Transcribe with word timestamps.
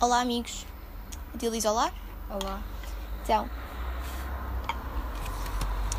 Olá, 0.00 0.20
amigos. 0.20 0.66
Diz 1.34 1.64
olá. 1.64 1.90
Olá. 2.28 2.60
Então, 3.22 3.48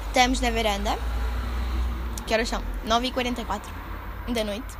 estamos 0.07 0.39
na 0.39 0.51
varanda. 0.51 0.97
Que 2.25 2.33
horas 2.33 2.49
são? 2.49 2.61
9h44 2.85 3.61
da 4.33 4.43
noite. 4.43 4.77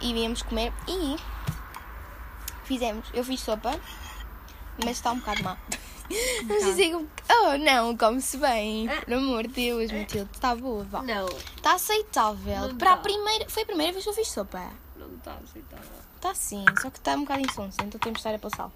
E 0.00 0.12
viemos 0.12 0.42
comer 0.42 0.72
e 0.88 1.16
fizemos. 2.64 3.06
Eu 3.12 3.24
fiz 3.24 3.40
sopa, 3.40 3.78
mas 4.84 4.96
está 4.96 5.12
um 5.12 5.18
bocado 5.18 5.42
má. 5.42 5.56
Vamos 6.46 6.64
dizer 6.64 6.90
que. 6.90 7.06
Oh, 7.32 7.56
não, 7.58 7.96
come-se 7.96 8.36
bem. 8.36 8.88
Ah. 8.88 9.02
Por 9.04 9.14
amor 9.14 9.46
de 9.46 9.54
Deus, 9.54 9.92
Matilde, 9.92 10.30
está 10.32 10.54
boa. 10.56 10.84
vá. 10.84 11.02
Não, 11.02 11.26
Está 11.26 11.74
aceitável. 11.74 12.68
Não 12.68 12.76
Para 12.76 12.94
a 12.94 12.96
primeira. 12.96 13.48
Foi 13.48 13.62
a 13.62 13.66
primeira 13.66 13.92
vez 13.92 14.04
que 14.04 14.10
eu 14.10 14.14
fiz 14.14 14.28
sopa. 14.28 14.62
Está 15.20 15.34
aceitável. 15.34 15.90
Está 16.16 16.34
sim, 16.34 16.64
só 16.80 16.90
que 16.90 16.98
está 16.98 17.14
um 17.14 17.20
bocado 17.20 17.40
insonsa, 17.40 17.82
então 17.82 18.00
temos 18.00 18.20
de 18.20 18.28
estar 18.28 18.34
a 18.34 18.38
passar. 18.38 18.70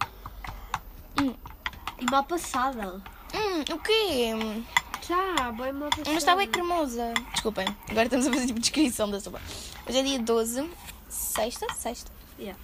E 1.98 2.10
mal 2.10 2.24
passada. 2.24 3.02
Hum, 3.34 3.74
o 3.74 3.78
quê? 3.80 4.65
Já, 5.06 5.52
bem 5.52 5.73
mal 5.73 5.91
passada. 5.91 6.10
Mas 6.10 6.16
está 6.23 6.37
bem 6.37 6.48
cremosa. 6.48 7.12
Desculpem, 7.32 7.66
agora 7.91 8.04
estamos 8.04 8.27
a 8.27 8.32
fazer 8.32 8.46
tipo 8.46 8.60
descrição 8.60 9.10
da 9.10 9.20
sopa. 9.20 9.41
Hoje 9.88 9.98
é 9.98 10.02
dia 10.02 10.18
12, 10.20 10.70
sexta, 11.09 11.66
sexta. 11.74 12.10
Yeah. 12.38 12.59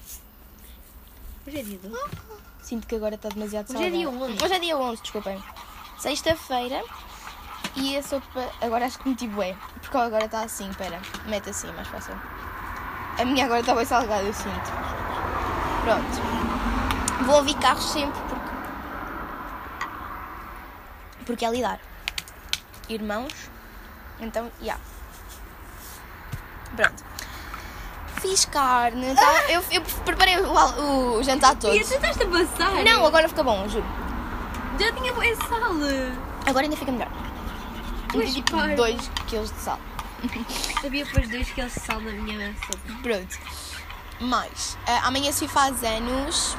Hoje 1.46 1.58
é 1.58 1.62
dia 1.62 1.78
12. 1.78 1.96
Sinto 2.62 2.86
que 2.86 2.94
agora 2.94 3.14
está 3.14 3.28
demasiado 3.28 3.70
Hoje 3.70 3.78
é 3.84 3.90
salgado. 3.90 3.96
dia 3.96 4.08
11. 4.08 4.44
Hoje 4.44 4.54
é 4.54 4.58
dia 4.58 4.76
11, 4.78 5.02
desculpem. 5.02 5.42
Sexta-feira. 5.98 6.82
E 7.76 7.96
a 7.96 8.02
sopa, 8.02 8.50
agora 8.60 8.86
acho 8.86 8.98
que 8.98 9.08
meti 9.08 9.28
bué. 9.28 9.56
Porque 9.80 9.96
agora 9.96 10.24
está 10.24 10.42
assim, 10.42 10.68
espera. 10.70 11.00
Mete 11.26 11.50
assim, 11.50 11.70
mais 11.72 11.88
fácil. 11.88 12.14
A 13.18 13.24
minha 13.24 13.44
agora 13.44 13.60
está 13.60 13.74
bem 13.74 13.84
salgada, 13.84 14.22
eu 14.22 14.32
sinto. 14.32 14.70
Pronto. 15.84 17.24
Vou 17.26 17.36
ouvir 17.36 17.54
carros 17.54 17.84
sempre 17.90 18.20
porque... 18.28 18.50
Porque 21.26 21.44
é 21.44 21.50
lidar. 21.50 21.80
Irmãos. 22.88 23.32
Então, 24.20 24.50
já. 24.60 24.76
Pronto. 26.74 27.04
Fiz 28.20 28.44
carne, 28.44 29.14
tá? 29.14 29.50
eu, 29.50 29.62
eu 29.70 29.82
preparei 30.04 30.38
o, 30.38 31.16
o 31.16 31.22
jantar 31.22 31.56
todo. 31.56 31.74
E 31.74 31.82
tentaste 31.82 32.22
a 32.22 32.28
passar? 32.28 32.84
Não, 32.84 33.06
agora 33.06 33.28
fica 33.28 33.42
bom, 33.42 33.66
juro. 33.68 33.86
Já 34.78 34.92
tinha 34.92 35.12
bué 35.12 35.34
sal. 35.36 35.72
Agora 36.46 36.64
ainda 36.64 36.76
fica 36.76 36.92
melhor. 36.92 37.10
Pois, 38.12 38.34
tipo 38.34 38.50
claro. 38.50 38.76
2 38.76 39.08
kg 39.26 39.42
de 39.42 39.48
sal. 39.48 39.78
Sabia 40.82 41.04
depois 41.04 41.28
dois 41.28 41.50
que 41.50 41.62
de 41.62 41.70
sal 41.70 42.00
na 42.00 42.10
minha 42.10 42.54
sopa. 42.54 43.02
Pronto. 43.02 43.38
Mais. 44.20 44.76
ah, 44.86 45.06
amanhã 45.08 45.32
se 45.32 45.48
faz 45.48 45.82
anos. 45.82 46.56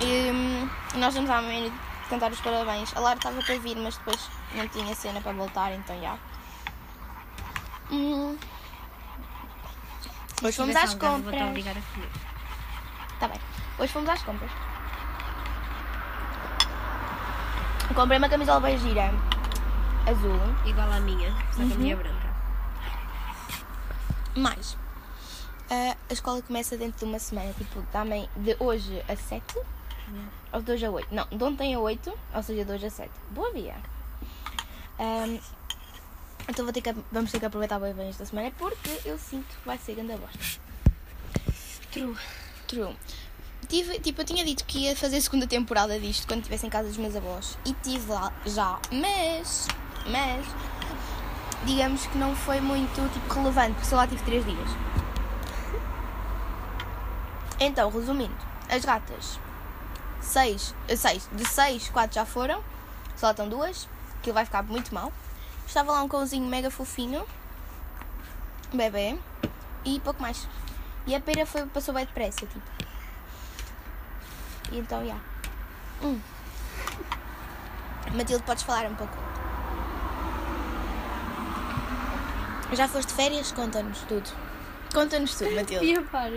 E, 0.00 0.30
hum, 0.30 0.68
nós 0.96 1.14
vamos 1.14 1.30
amanhã 1.30 1.70
cantar 2.08 2.32
os 2.32 2.40
parabéns. 2.40 2.94
A 2.96 3.00
Lara 3.00 3.16
estava 3.16 3.42
para 3.42 3.58
vir, 3.58 3.76
mas 3.76 3.96
depois 3.96 4.30
não 4.54 4.66
tinha 4.68 4.94
cena 4.94 5.20
para 5.20 5.32
voltar, 5.32 5.72
então 5.72 6.00
já. 6.00 6.18
Hum. 7.90 8.36
Hoje 10.42 10.56
fomos 10.56 10.74
às 10.74 10.94
compras. 10.94 11.42
obrigar 11.42 11.76
a 11.76 11.80
comer. 11.94 12.10
Tá 13.20 13.28
bem. 13.28 13.40
Hoje 13.78 13.92
fomos 13.92 14.08
às 14.08 14.22
compras. 14.22 14.50
Comprei 17.94 18.18
uma 18.18 18.28
camisola 18.28 18.60
bem 18.60 18.78
gira. 18.78 19.12
Azul. 20.06 20.40
Igual 20.66 20.92
à 20.92 21.00
minha, 21.00 21.30
só 21.50 21.58
que 21.58 21.72
a 21.72 21.76
minha 21.76 21.92
é 21.94 21.96
branca. 21.96 22.32
Mais. 24.34 24.76
ah, 25.70 25.96
a 26.08 26.12
escola 26.12 26.42
começa 26.42 26.76
dentro 26.76 26.98
de 26.98 27.04
uma 27.04 27.18
semana, 27.18 27.52
tipo, 27.52 27.82
também 27.92 28.28
de 28.36 28.56
hoje 28.58 29.02
a 29.08 29.16
7 29.16 29.42
ou 30.52 30.62
de 30.62 30.72
hoje 30.72 30.86
a 30.86 30.90
8. 30.90 31.14
Não, 31.14 31.26
de 31.26 31.42
ontem 31.44 31.74
a 31.74 31.78
8, 31.78 32.12
ou 32.34 32.42
seja, 32.42 32.64
de 32.64 32.72
hoje 32.72 32.86
a 32.86 32.90
7. 32.90 33.10
Boa 33.30 33.52
via. 33.52 33.76
Ahm, 34.98 35.38
então 36.48 36.64
vou 36.64 36.72
ter 36.72 36.82
que, 36.82 36.94
vamos 37.10 37.30
ter 37.30 37.38
que 37.38 37.46
aproveitar 37.46 37.78
bem 37.78 38.08
esta 38.08 38.24
semana 38.24 38.50
porque 38.58 39.00
eu 39.04 39.18
sinto 39.18 39.46
que 39.46 39.66
vai 39.66 39.78
ser 39.78 39.94
grande 39.94 40.16
bosta. 40.16 40.60
True. 41.90 42.16
True. 42.66 42.96
Tive, 43.68 44.00
tipo, 44.00 44.20
eu 44.20 44.24
tinha 44.24 44.44
dito 44.44 44.64
que 44.64 44.80
ia 44.80 44.96
fazer 44.96 45.16
a 45.16 45.20
segunda 45.20 45.46
temporada 45.46 45.98
disto 45.98 46.26
quando 46.26 46.40
estivesse 46.40 46.66
em 46.66 46.70
casa 46.70 46.88
dos 46.88 46.96
meus 46.96 47.14
avós. 47.14 47.56
E 47.64 47.72
tive 47.74 48.10
lá 48.10 48.32
já. 48.44 48.78
Mas, 48.90 49.68
mas, 50.06 50.46
digamos 51.64 52.06
que 52.06 52.18
não 52.18 52.34
foi 52.34 52.60
muito, 52.60 53.12
tipo, 53.12 53.34
relevante, 53.34 53.72
porque 53.74 53.86
só 53.86 53.96
lá 53.96 54.06
tive 54.06 54.22
3 54.24 54.44
dias. 54.44 54.68
Então, 57.60 57.90
resumindo, 57.90 58.34
as 58.68 58.84
gatas, 58.84 59.38
6, 60.20 60.74
seis, 60.96 61.28
de 61.32 61.46
6, 61.46 61.90
4 61.90 62.14
já 62.14 62.24
foram, 62.24 62.62
só 63.16 63.30
estão 63.30 63.48
duas, 63.48 63.88
que 64.22 64.32
vai 64.32 64.44
ficar 64.44 64.62
muito 64.62 64.92
mal. 64.92 65.12
Estava 65.66 65.92
lá 65.92 66.02
um 66.02 66.08
cãozinho 66.08 66.46
mega 66.46 66.70
fofinho, 66.70 67.24
bebê, 68.72 69.18
e 69.84 70.00
pouco 70.00 70.20
mais. 70.20 70.48
E 71.06 71.14
a 71.14 71.20
pera 71.20 71.46
foi, 71.46 71.66
passou 71.66 71.94
bem 71.94 72.04
depressa, 72.04 72.46
tipo. 72.46 72.62
E 74.70 74.78
então, 74.78 75.04
já. 75.06 75.16
Hum. 76.02 76.20
Matilde, 78.14 78.44
podes 78.44 78.62
falar 78.62 78.86
um 78.86 78.94
pouco? 78.94 79.31
Já 82.72 82.88
foste 82.88 83.08
de 83.08 83.14
férias? 83.14 83.52
Conta-nos 83.52 83.98
tudo. 84.00 84.30
Conta-nos 84.94 85.34
tudo, 85.34 85.54
Matilde. 85.54 85.86
E 85.92 86.00
para. 86.00 86.30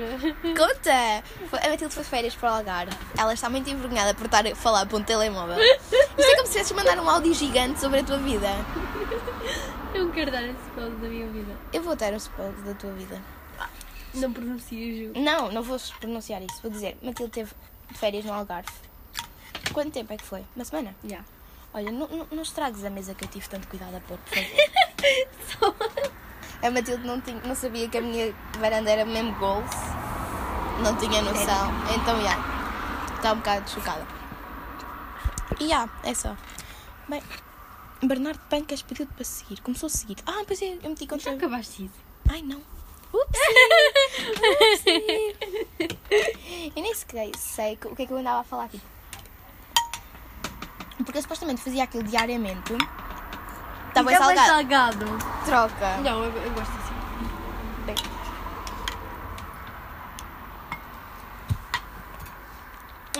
Conta! 0.55 1.23
A 1.65 1.69
Matilde 1.69 1.93
foi 1.93 2.03
de 2.03 2.09
férias 2.09 2.35
para 2.35 2.51
o 2.51 2.55
Algarve. 2.55 2.95
Ela 3.17 3.33
está 3.33 3.49
muito 3.49 3.69
envergonhada 3.69 4.13
por 4.13 4.25
estar 4.25 4.45
a 4.45 4.55
falar 4.55 4.85
para 4.85 4.97
um 4.97 5.03
telemóvel. 5.03 5.57
Isto 5.57 5.95
é 6.19 6.35
como 6.35 6.47
se 6.47 6.53
tivesses 6.53 6.71
mandar 6.73 6.99
um 6.99 7.09
áudio 7.09 7.33
gigante 7.33 7.79
sobre 7.79 7.99
a 7.99 8.03
tua 8.03 8.17
vida. 8.17 8.47
Eu 9.93 10.05
não 10.05 10.11
quero 10.11 10.29
dar 10.29 10.43
esse 10.43 10.59
spoiler 10.67 10.97
da 10.97 11.07
minha 11.07 11.27
vida. 11.27 11.53
Eu 11.71 11.81
vou 11.83 11.95
ter 11.95 12.13
um 12.13 12.17
spoiler 12.17 12.55
da 12.63 12.73
tua 12.73 12.91
vida. 12.91 13.21
Não 14.13 14.31
pronuncio, 14.31 15.13
Ju. 15.13 15.19
Não, 15.19 15.51
não 15.51 15.63
vou 15.63 15.77
pronunciar 15.99 16.41
isso. 16.41 16.61
Vou 16.61 16.71
dizer, 16.71 16.97
Matilde 17.01 17.31
teve 17.31 17.51
férias 17.93 18.25
no 18.25 18.33
Algarve. 18.33 18.69
Quanto 19.73 19.91
tempo 19.91 20.13
é 20.13 20.17
que 20.17 20.23
foi? 20.23 20.43
Uma 20.55 20.65
semana? 20.65 20.95
Já. 21.03 21.19
Olha, 21.73 21.91
não, 21.91 22.07
não, 22.07 22.27
não 22.31 22.43
estragues 22.43 22.85
a 22.85 22.89
mesa 22.89 23.13
que 23.13 23.25
eu 23.25 23.29
tive 23.29 23.47
tanto 23.49 23.67
cuidado 23.67 23.95
a 23.95 23.99
pôr, 23.99 24.17
por 24.17 24.33
favor. 24.37 25.75
A 26.65 26.71
Matilde 26.71 27.05
não, 27.05 27.21
tinha, 27.21 27.39
não 27.45 27.53
sabia 27.53 27.87
que 27.87 27.95
a 27.95 28.01
minha 28.01 28.33
varanda 28.59 28.89
era 28.89 29.05
mesmo 29.05 29.35
goals. 29.35 29.69
Não 30.81 30.95
tinha 30.97 31.21
noção. 31.21 31.71
Então, 31.95 32.19
já. 32.23 33.15
Está 33.15 33.33
um 33.33 33.35
bocado 33.37 33.69
chocada. 33.69 34.07
E 35.59 35.67
já, 35.67 35.87
é 36.03 36.13
só. 36.15 36.35
Bem, 37.07 37.21
Bernardo 38.01 38.39
Pancas 38.49 38.81
pediu-te 38.81 39.13
para 39.13 39.23
seguir. 39.23 39.61
Começou 39.61 39.85
a 39.85 39.89
seguir. 39.91 40.17
Ah, 40.25 40.43
pois 40.47 40.59
é, 40.59 40.79
eu 40.81 40.89
meti 40.89 41.03
Já 41.03 41.09
contra... 41.09 41.33
acabaste 41.33 41.85
isso. 41.85 41.99
Ai, 42.29 42.41
não. 42.41 42.61
Ups. 43.13 43.39
Eu 46.75 46.81
nem 46.81 46.95
sequer 46.95 47.29
sei 47.37 47.77
o 47.85 47.95
que 47.95 48.01
é 48.01 48.05
que 48.07 48.11
eu 48.11 48.17
andava 48.17 48.39
a 48.39 48.43
falar 48.43 48.65
aqui. 48.65 48.81
Porque 50.97 51.19
eu 51.19 51.21
supostamente 51.21 51.61
fazia 51.61 51.83
aquilo 51.83 52.03
diariamente. 52.03 52.73
Está 53.95 54.03
bem 54.03 54.13
Fica 54.13 54.27
bem 54.27 54.35
salgado. 54.35 55.07
salgado. 55.07 55.45
Troca. 55.45 55.97
Não, 56.01 56.25
eu, 56.25 56.31
eu 56.41 56.51
gosto 56.51 56.69
assim. 56.69 56.95
Bem. 57.85 57.95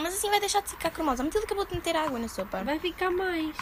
Mas 0.03 0.15
assim 0.15 0.29
vai 0.29 0.41
deixar 0.41 0.61
de 0.61 0.67
ficar 0.71 0.89
cremosa. 0.89 1.23
A 1.23 1.25
Matilde 1.25 1.45
acabou 1.45 1.65
de 1.65 1.75
meter 1.75 1.95
água 1.95 2.19
na 2.19 2.27
sopa. 2.27 2.61
Vai 2.65 2.77
ficar 2.77 3.09
mais. 3.09 3.55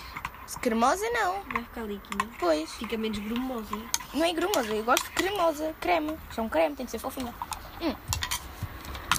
Cremosa 0.60 1.08
não. 1.12 1.44
Vai 1.54 1.64
ficar 1.64 1.84
líquido. 1.84 2.28
Pois. 2.40 2.72
Fica 2.72 2.98
menos 2.98 3.20
grumoso. 3.20 3.86
Não 4.12 4.26
é 4.26 4.34
grumosa. 4.34 4.74
Eu 4.74 4.84
gosto 4.84 5.04
de 5.04 5.12
cremosa. 5.12 5.76
Creme. 5.80 6.18
Isto 6.32 6.42
é 6.42 6.44
um 6.44 6.50
creme. 6.50 6.76
Tem 6.76 6.88
que 6.88 6.92
ser 6.92 6.98
fofinha. 6.98 7.32
Hum. 7.80 7.94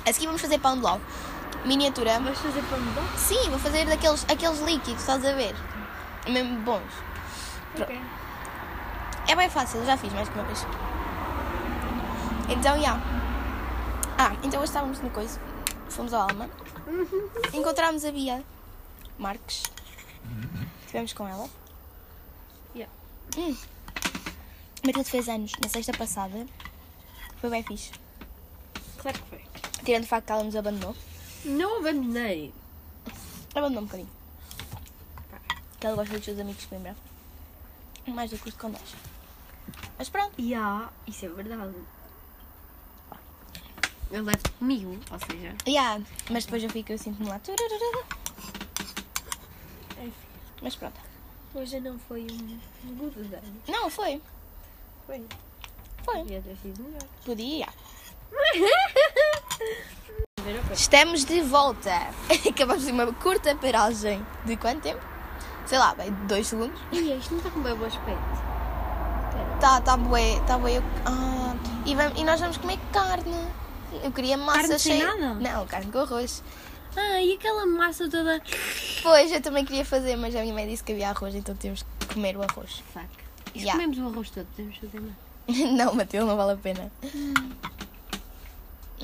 A 0.05 0.12
seguir 0.12 0.26
vamos 0.26 0.40
fazer 0.43 0.58
pão 0.58 0.75
de 0.75 0.82
ló. 0.82 0.99
Miniatura. 1.64 2.19
Vais 2.19 2.37
fazer 2.40 2.62
pão 2.62 2.79
de 2.81 2.90
doce? 2.90 3.19
Sim, 3.19 3.50
vou 3.50 3.58
fazer 3.61 3.87
daqueles 3.87 4.25
aqueles 4.29 4.58
líquidos, 4.62 5.00
estás 5.00 5.25
a 5.25 5.32
ver? 5.32 5.55
Mesmo 6.29 6.58
bons. 6.62 7.13
Ok. 7.81 8.00
É 9.26 9.35
bem 9.35 9.50
fácil, 9.50 9.81
eu 9.81 9.87
já 9.87 9.97
fiz 9.97 10.12
mais 10.12 10.29
que 10.29 10.35
uma 10.35 10.44
vez. 10.44 10.67
Então, 12.49 12.81
já. 12.81 12.99
Ah, 14.19 14.32
então 14.43 14.61
hoje 14.61 14.71
estávamos 14.71 15.00
no 15.00 15.11
coisa. 15.11 15.41
Fomos 15.88 16.12
ao 16.12 16.29
Alma. 16.29 16.49
Encontramos 17.53 18.05
a 18.05 18.12
Bia 18.12 18.44
Marques. 19.19 19.62
Estivemos 20.81 21.12
com 21.12 21.26
ela. 21.26 21.49
Yeah. 22.75 22.93
Hum. 23.37 23.56
Matilde 24.85 25.11
fez 25.11 25.29
anos 25.29 25.53
na 25.62 25.69
sexta 25.69 25.93
passada. 25.93 26.47
Foi 27.41 27.50
bem 27.50 27.62
fixe. 27.62 27.93
Claro 28.99 29.19
que 29.19 29.29
foi. 29.29 29.44
Tirando 29.85 30.05
o 30.05 30.06
facto 30.06 30.26
que 30.26 30.32
ela 30.32 30.44
nos 30.44 30.56
abandonou. 30.56 30.97
Não 31.44 31.79
abandonei. 31.79 32.53
Abandonou 33.55 33.82
um 33.82 33.87
bocadinho. 33.87 34.11
Que 35.81 35.87
ela 35.87 35.97
gosta 35.97 36.15
dos 36.15 36.25
seus 36.25 36.38
amigos 36.38 36.62
de 36.62 36.69
Coimbra. 36.69 36.94
Mais 38.06 38.30
do 38.30 38.38
que 38.38 38.48
os 38.48 38.54
de 38.54 38.60
Condés. 38.60 38.94
Mas 39.98 40.08
pronto. 40.08 40.40
Ya, 40.40 40.88
isso 41.06 41.26
é 41.26 41.28
verdade. 41.28 41.74
Eu 44.10 44.22
levo-te 44.22 44.50
comigo, 44.52 44.98
ou 45.10 45.18
seja. 45.18 45.54
Yeah, 45.66 46.02
mas 46.30 46.44
depois 46.44 46.62
eu 46.62 46.70
fico, 46.70 46.92
eu 46.92 46.98
sinto-me 46.98 47.28
lá. 47.28 47.38
turururu. 47.38 48.04
Mas 50.64 50.74
pronto. 50.76 50.98
Hoje 51.54 51.78
não 51.80 51.98
foi 51.98 52.26
um 52.84 52.94
good 52.96 53.22
day. 53.28 53.40
Não, 53.68 53.90
foi. 53.90 54.22
Foi. 55.06 55.22
Foi. 56.04 56.18
Podia 56.20 56.40
ter 56.40 56.56
sido 56.56 56.82
melhor. 56.82 57.02
Podia. 57.24 57.68
Coisa. 60.42 60.72
Estamos 60.72 61.24
de 61.24 61.42
volta. 61.42 62.08
Acabamos 62.48 62.84
de 62.84 62.92
uma 62.92 63.12
curta 63.12 63.54
paragem. 63.56 64.24
De 64.44 64.56
quanto 64.56 64.82
tempo? 64.82 65.13
Sei 65.66 65.78
lá, 65.78 65.94
bem, 65.94 66.11
dois 66.28 66.46
segundos. 66.46 66.78
Ih, 66.93 67.16
isto 67.19 67.31
não 67.32 67.38
está 67.38 67.50
com 67.50 67.61
bem 67.61 67.75
bom 67.75 67.87
aspecto. 67.87 68.22
Espera. 68.34 69.56
Tá, 69.61 69.81
tá 69.81 69.96
bué, 69.96 70.40
tá 70.46 70.58
bué. 70.58 70.82
Ah, 71.06 71.55
e, 71.87 71.94
vamos, 71.94 72.19
e 72.19 72.25
nós 72.25 72.40
vamos 72.40 72.56
comer 72.58 72.78
carne. 72.93 73.34
Eu 74.02 74.11
queria 74.12 74.37
massa 74.37 74.61
Carne 74.61 74.78
sem 74.78 74.99
cheia. 75.00 75.06
nada? 75.16 75.34
Não, 75.34 75.66
carne 75.66 75.90
com 75.90 75.99
arroz. 76.00 76.43
Ah, 76.96 77.20
e 77.20 77.34
aquela 77.34 77.64
massa 77.66 78.08
toda. 78.11 78.40
Pois, 79.02 79.32
eu 79.32 79.40
também 79.40 79.64
queria 79.64 79.84
fazer, 79.84 80.16
mas 80.16 80.34
a 80.37 80.40
minha 80.43 80.52
mãe 80.55 80.69
disse 80.69 80.82
que 80.84 80.93
havia 80.93 81.11
arroz, 81.11 81.34
então 81.34 81.55
temos 81.55 81.84
que 81.99 82.14
comer 82.14 82.37
o 82.37 82.43
arroz. 82.43 82.82
Fuck. 82.93 83.06
E 83.55 83.61
Yeah. 83.61 83.72
comemos 83.72 83.99
o 83.99 84.06
arroz 84.12 84.31
todo, 84.31 84.46
podemos 84.56 84.76
fazer 84.78 85.00
mais. 85.00 85.14
não, 85.72 85.94
Matilde, 85.94 86.26
não 86.26 86.37
vale 86.37 86.52
a 86.52 86.56
pena. 86.56 86.90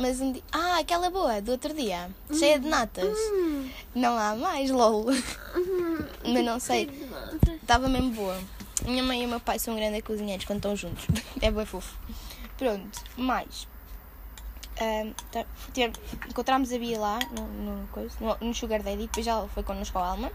Mas 0.00 0.20
um 0.20 0.32
dia. 0.32 0.43
Ah, 0.50 0.79
aquela 0.79 1.11
boa, 1.11 1.41
do 1.43 1.52
outro 1.52 1.75
dia. 1.75 2.11
Cheia 2.32 2.58
de 2.58 2.67
natas. 2.67 3.17
Não 3.94 4.17
há 4.17 4.35
mais, 4.35 4.70
lol. 4.70 5.06
Mas 6.25 6.44
não 6.44 6.58
sei. 6.58 6.88
Estava 7.61 7.88
mesmo 7.88 8.11
boa. 8.12 8.38
Minha 8.87 9.02
mãe 9.02 9.23
e 9.23 9.26
o 9.26 9.29
meu 9.29 9.41
pai 9.41 9.58
são 9.58 9.76
grandes 9.76 10.02
cozinheiros 10.02 10.47
quando 10.47 10.56
estão 10.58 10.75
juntos. 10.75 11.06
É 11.43 11.50
bem 11.50 11.67
fofo. 11.67 11.94
Pronto, 12.56 13.02
mais. 13.17 13.69
Tá- 15.31 15.44
tive- 15.75 15.93
encontramos 16.29 16.73
a 16.73 16.79
Bia 16.79 16.99
lá 16.99 17.19
no, 17.37 17.47
no, 17.47 17.87
coisa, 17.88 18.14
no, 18.20 18.37
no 18.41 18.55
Sugar 18.55 18.82
Daddy, 18.82 19.02
depois 19.06 19.26
já 19.26 19.47
foi 19.49 19.62
connosco 19.62 19.99
a 19.99 20.06
Alma, 20.08 20.32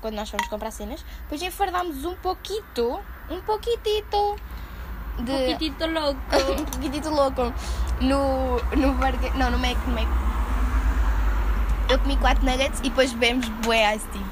quando 0.00 0.14
nós 0.14 0.30
fomos 0.30 0.46
comprar 0.48 0.70
cenas. 0.70 1.04
Depois 1.24 1.42
enfardámos 1.42 2.04
um 2.06 2.14
pouquito, 2.16 2.98
um 3.30 3.40
pouquitito 3.42 4.36
de. 5.18 5.32
Um 5.32 5.52
Poquitito 5.52 5.86
louco. 5.86 6.20
um 6.60 6.64
pouquitito 6.64 7.10
louco 7.10 7.52
no, 8.00 8.56
no 8.76 8.94
burger. 8.94 9.36
Não, 9.36 9.50
no 9.50 9.58
Mac, 9.58 9.76
no 9.86 9.94
Mac. 9.94 10.08
Eu 11.88 11.98
comi 12.00 12.16
4 12.18 12.44
nuggets 12.44 12.80
e 12.80 12.82
depois 12.84 13.12
bebemos 13.12 13.48
bué 13.48 13.96
ice 13.96 14.06
tea. 14.08 14.22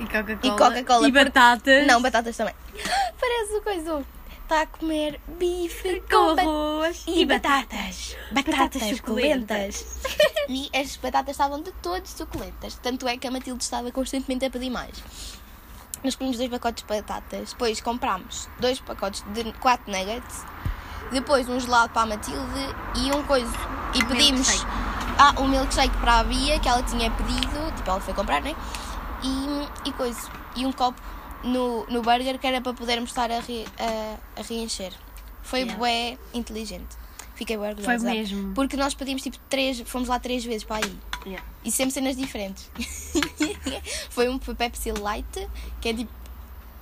E 0.00 0.04
Coca-Cola. 0.06 0.38
E 0.42 0.58
Coca-Cola, 0.58 1.08
E 1.08 1.12
batatas. 1.12 1.86
Não, 1.86 2.02
batatas 2.02 2.36
também. 2.36 2.54
Parece 3.20 3.56
o 3.56 3.62
coisa. 3.62 4.04
Está 4.42 4.62
a 4.62 4.66
comer 4.66 5.20
bife 5.38 6.02
Com 6.10 6.38
arroz. 6.38 7.04
e 7.06 7.24
batatas. 7.24 8.16
Batatas, 8.32 8.58
Batatas 8.58 8.96
suculentas. 8.96 10.00
e 10.48 10.68
as 10.74 10.96
batatas 10.96 11.30
estavam 11.30 11.62
de 11.62 11.70
todas 11.80 12.10
suculentas. 12.10 12.74
Tanto 12.82 13.06
é 13.06 13.16
que 13.16 13.26
a 13.26 13.30
Matilde 13.30 13.62
estava 13.62 13.90
constantemente 13.92 14.44
a 14.44 14.50
pedir 14.50 14.68
mais. 14.68 15.02
Nós 16.04 16.14
comemos 16.16 16.36
dois 16.38 16.50
pacotes 16.50 16.82
de 16.82 16.88
batatas. 16.88 17.50
Depois 17.52 17.80
comprámos 17.80 18.48
dois 18.58 18.80
pacotes 18.80 19.24
de 19.32 19.52
4 19.54 19.90
nuggets. 19.90 20.44
Depois 21.12 21.48
um 21.48 21.60
gelado 21.60 21.92
para 21.92 22.02
a 22.02 22.06
Matilde 22.06 22.74
e 22.96 23.12
um 23.12 23.22
coisa. 23.24 23.52
E 23.94 24.04
pedimos. 24.04 24.48
Milkshake. 24.48 24.66
Ah, 25.18 25.34
um 25.40 25.46
milkshake 25.48 25.96
para 25.98 26.20
a 26.20 26.24
Bia 26.24 26.58
que 26.58 26.68
ela 26.68 26.82
tinha 26.82 27.10
pedido. 27.10 27.72
Tipo, 27.76 27.90
ela 27.90 28.00
foi 28.00 28.14
comprar, 28.14 28.40
né? 28.42 28.54
E, 29.22 29.88
e 29.88 29.92
coisa. 29.92 30.28
E 30.56 30.64
um 30.66 30.72
copo 30.72 31.00
no, 31.44 31.84
no 31.86 32.02
burger 32.02 32.38
que 32.38 32.46
era 32.46 32.60
para 32.60 32.72
podermos 32.72 33.10
estar 33.10 33.30
a, 33.30 33.40
re- 33.40 33.66
a, 33.78 34.40
a 34.40 34.42
reencher. 34.42 34.92
Foi 35.42 35.60
Yeah. 35.60 35.76
bué 35.78 36.18
inteligente. 36.32 36.96
Fiquei 37.34 37.56
bué 37.56 37.74
Foi 37.74 37.94
orgulhosa. 37.94 38.10
mesmo. 38.10 38.54
Porque 38.54 38.76
nós 38.76 38.94
pedimos 38.94 39.22
tipo 39.22 39.38
três, 39.48 39.80
fomos 39.86 40.08
lá 40.08 40.18
três 40.18 40.44
vezes 40.44 40.64
para 40.64 40.84
aí. 40.84 40.98
Yeah. 41.24 41.44
E 41.64 41.70
sempre 41.70 41.92
cenas 41.92 42.16
diferentes. 42.16 42.70
foi 44.10 44.28
um 44.28 44.38
Pepsi 44.38 44.92
Light, 44.92 45.48
que 45.80 45.88
é 45.88 45.94
tipo 45.94 46.10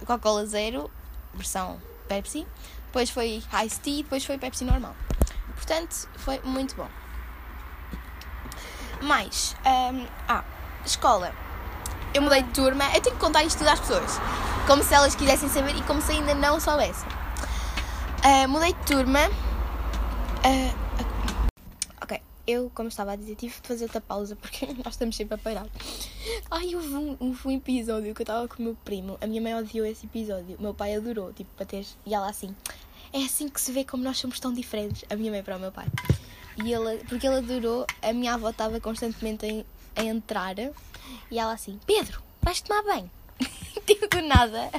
Coca-Cola 0.01 0.47
Zero, 0.47 0.91
versão 1.35 1.81
Pepsi. 2.09 2.47
Depois 2.87 3.11
foi 3.11 3.43
Ice 3.65 3.81
Tea, 3.81 4.03
depois 4.03 4.25
foi 4.25 4.39
Pepsi 4.39 4.65
normal. 4.65 4.95
Portanto, 5.55 6.09
foi 6.17 6.41
muito 6.43 6.75
bom. 6.75 6.89
Mais, 9.03 9.57
hum, 9.65 10.07
ah, 10.29 10.45
escola. 10.85 11.33
Eu 12.13 12.23
mudei 12.23 12.43
de 12.43 12.51
turma. 12.51 12.85
Eu 12.95 13.01
tenho 13.01 13.15
que 13.15 13.21
contar 13.21 13.45
isto 13.45 13.59
tudo 13.59 13.69
às 13.69 13.81
pessoas. 13.81 14.19
Como 14.67 14.83
se 14.83 14.93
elas 14.93 15.15
quisessem 15.15 15.49
saber 15.49 15.77
e 15.77 15.83
como 15.83 16.03
se 16.03 16.13
ainda 16.13 16.35
não 16.35 16.59
soubessem. 16.59 17.09
Ah, 18.23 18.49
mudei 18.49 18.73
de 18.73 18.81
turma. 18.81 19.21
Ok, 20.43 20.75
eu, 22.51 22.71
como 22.75 22.89
estava 22.89 23.13
a 23.13 23.17
dizer, 23.17 23.37
tive 23.37 23.55
de 23.61 23.67
fazer 23.67 23.85
outra 23.85 24.01
pausa 24.01 24.37
porque 24.37 24.67
nós 24.85 24.95
estamos 24.95 25.17
sempre 25.17 25.35
a 25.35 25.39
parar. 25.39 25.67
Ai, 26.51 26.75
houve 26.75 26.95
um, 26.95 27.17
houve 27.19 27.49
um 27.49 27.51
episódio 27.51 28.15
que 28.15 28.23
eu 28.23 28.25
estava 28.25 28.49
com 28.49 28.63
o 28.63 28.67
meu 28.67 28.77
primo. 28.85 29.17
A 29.21 29.27
minha 29.27 29.41
mãe 29.41 29.55
odiou 29.55 29.87
esse 29.87 30.07
episódio. 30.07 30.57
O 30.59 30.63
meu 30.63 30.75
pai 30.75 30.95
adorou, 30.95 31.33
tipo, 31.33 31.51
para 31.57 31.67
ter. 31.67 31.87
E 32.05 32.15
ela 32.15 32.29
assim. 32.29 32.55
É 33.13 33.19
assim 33.25 33.49
que 33.49 33.61
se 33.61 33.73
vê 33.73 33.85
como 33.85 34.05
nós 34.05 34.19
somos 34.19 34.39
tão 34.39 34.53
diferentes. 34.53 35.05
A 35.11 35.17
minha 35.17 35.31
mãe 35.33 35.43
para 35.43 35.57
o 35.57 35.61
meu 35.61 35.73
pai. 35.73 35.87
E 36.65 36.73
ele, 36.73 36.99
porque 37.09 37.27
ele 37.27 37.37
adorou, 37.39 37.87
a 38.03 38.13
minha 38.13 38.35
avó 38.35 38.51
estava 38.51 38.79
constantemente 38.81 39.47
em- 39.47 39.65
a, 39.97 40.05
entrar. 40.05 40.57
E 40.59 41.39
ela 41.39 41.53
assim: 41.53 41.79
Pedro, 41.87 42.23
vais 42.43 42.61
tomar 42.61 42.83
banho? 42.83 43.11
tipo 43.87 44.21
nada. 44.23 44.71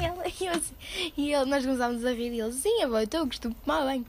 E, 0.00 0.04
ela, 0.04 0.24
e, 0.26 0.46
eu 0.46 0.52
assim, 0.52 0.74
e 1.16 1.32
ele, 1.34 1.44
nós 1.44 1.64
começámos 1.64 2.04
a 2.04 2.12
rir. 2.12 2.32
E 2.32 2.40
ele: 2.40 2.52
Sim, 2.52 2.82
avó, 2.82 3.00
então 3.00 3.20
eu 3.20 3.26
costumo 3.26 3.54
tomar 3.64 3.84
banho. 3.84 4.06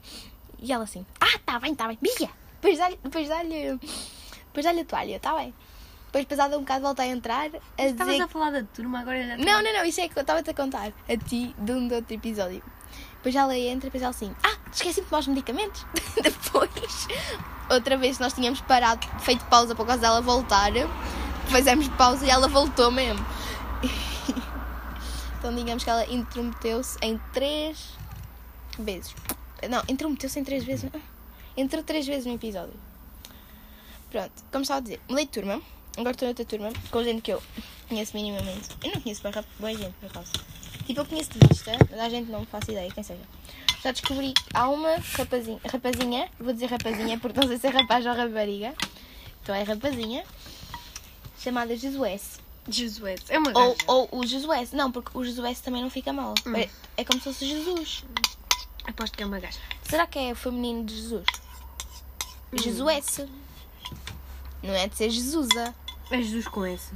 E 0.62 0.72
ela 0.72 0.84
assim: 0.84 1.04
Ah, 1.20 1.38
tá 1.44 1.58
bem, 1.58 1.74
tá 1.74 1.86
bem. 1.88 1.98
Bia, 2.00 2.30
depois 2.60 2.78
dá-lhe 2.78 2.98
depois 3.02 3.28
dá-lhe 3.28 3.78
depois 4.50 4.64
dá-lhe 4.64 4.80
a 4.80 4.84
toalha, 4.84 5.20
tá 5.20 5.34
bem. 5.34 5.54
Depois, 6.06 6.24
passado 6.24 6.56
um 6.56 6.60
bocado, 6.60 6.82
volta 6.82 7.02
a 7.02 7.06
entrar 7.06 7.48
a 7.78 7.86
Estavas 7.86 8.14
dizer 8.14 8.24
a 8.24 8.28
falar 8.28 8.50
da 8.50 8.64
turma, 8.64 8.98
agora 8.98 9.24
já 9.24 9.36
não, 9.36 9.62
não, 9.62 9.72
não, 9.72 9.84
isso 9.84 10.00
é 10.00 10.08
que 10.08 10.18
eu 10.18 10.22
estava-te 10.22 10.50
a 10.50 10.54
contar 10.54 10.92
a 11.08 11.16
ti 11.16 11.54
de 11.56 11.72
um 11.72 11.92
outro 11.94 12.12
episódio. 12.14 12.60
Depois 13.14 13.36
ela 13.36 13.56
entra 13.56 13.86
depois 13.86 14.02
ela 14.02 14.10
assim, 14.10 14.34
ah, 14.42 14.56
esqueci 14.72 15.02
de 15.02 15.06
tomar 15.06 15.20
os 15.20 15.28
medicamentos. 15.28 15.86
depois, 16.20 17.06
outra 17.70 17.96
vez 17.96 18.18
nós 18.18 18.32
tínhamos 18.32 18.60
parado, 18.62 19.06
feito 19.20 19.44
pausa 19.44 19.72
por 19.76 19.86
causa 19.86 20.00
dela 20.00 20.20
voltar, 20.20 20.72
fizemos 21.46 21.86
pausa 21.90 22.26
e 22.26 22.30
ela 22.30 22.48
voltou 22.48 22.90
mesmo. 22.90 23.24
então 25.38 25.54
digamos 25.54 25.84
que 25.84 25.90
ela 25.90 26.04
intrometeu-se 26.10 26.98
em 27.02 27.20
três 27.32 27.96
vezes. 28.76 29.14
Não, 29.68 29.84
intrometeu-se 29.88 30.40
em 30.40 30.42
três 30.42 30.64
vezes. 30.64 30.90
não. 30.90 31.09
Entrou 31.60 31.82
três 31.84 32.06
vezes 32.06 32.24
no 32.24 32.32
episódio. 32.32 32.72
Pronto, 34.10 34.32
como 34.50 34.62
estava 34.62 34.78
a 34.78 34.82
dizer, 34.82 34.98
mudei 35.06 35.26
de 35.26 35.30
turma. 35.30 35.60
Agora 35.94 36.12
estou 36.12 36.26
noutra 36.26 36.44
turma, 36.46 36.72
com 36.90 37.04
gente 37.04 37.20
que 37.20 37.32
eu 37.34 37.42
conheço 37.86 38.16
minimamente. 38.16 38.70
Eu 38.82 38.92
não 38.92 39.00
conheço 39.02 39.22
bem, 39.22 39.32
bem 39.58 39.76
gente, 39.76 39.94
por 40.00 40.06
acaso. 40.06 40.32
Tipo, 40.86 41.00
eu 41.00 41.04
conheço 41.04 41.30
de 41.32 41.46
vista, 41.46 41.72
mas 41.90 42.00
a 42.00 42.08
gente 42.08 42.30
não 42.30 42.46
faço 42.46 42.70
ideia, 42.70 42.90
quem 42.90 43.02
seja. 43.02 43.20
Já 43.84 43.92
descobri 43.92 44.32
que 44.32 44.42
há 44.54 44.70
uma 44.70 44.96
rapazinha, 45.18 45.60
rapazinha, 45.70 46.30
vou 46.40 46.54
dizer 46.54 46.64
rapazinha 46.70 47.18
porque 47.20 47.38
não 47.38 47.46
sei 47.46 47.58
se 47.58 47.66
é 47.66 47.70
rapaz 47.70 48.06
ou 48.06 48.14
rapariga. 48.14 48.74
Então 49.42 49.54
é 49.54 49.62
rapazinha, 49.62 50.24
chamada 51.38 51.76
Josué. 51.76 52.18
Jesus, 52.70 53.20
é 53.28 53.38
uma 53.38 53.50
Ou, 53.50 53.74
gaja. 53.74 53.84
ou 53.86 54.08
o 54.12 54.26
Josué. 54.26 54.66
Não, 54.72 54.90
porque 54.90 55.10
o 55.12 55.22
Josué 55.22 55.54
também 55.62 55.82
não 55.82 55.90
fica 55.90 56.10
mal. 56.10 56.32
Hum. 56.46 56.56
É, 56.56 56.70
é 56.96 57.04
como 57.04 57.18
se 57.20 57.24
fosse 57.24 57.46
Jesus. 57.46 58.04
Aposto 58.86 59.14
que 59.14 59.22
é 59.22 59.26
uma 59.26 59.38
gaja. 59.38 59.58
Será 59.82 60.06
que 60.06 60.18
é 60.18 60.32
o 60.32 60.36
feminino 60.36 60.84
de 60.84 60.94
Jesus? 60.96 61.26
Josué. 62.52 63.00
Não 64.62 64.74
é 64.74 64.88
de 64.88 64.96
ser 64.96 65.10
Jesusa. 65.10 65.74
É 66.10 66.16
Jesus 66.16 66.48
com 66.48 66.66
esse. 66.66 66.92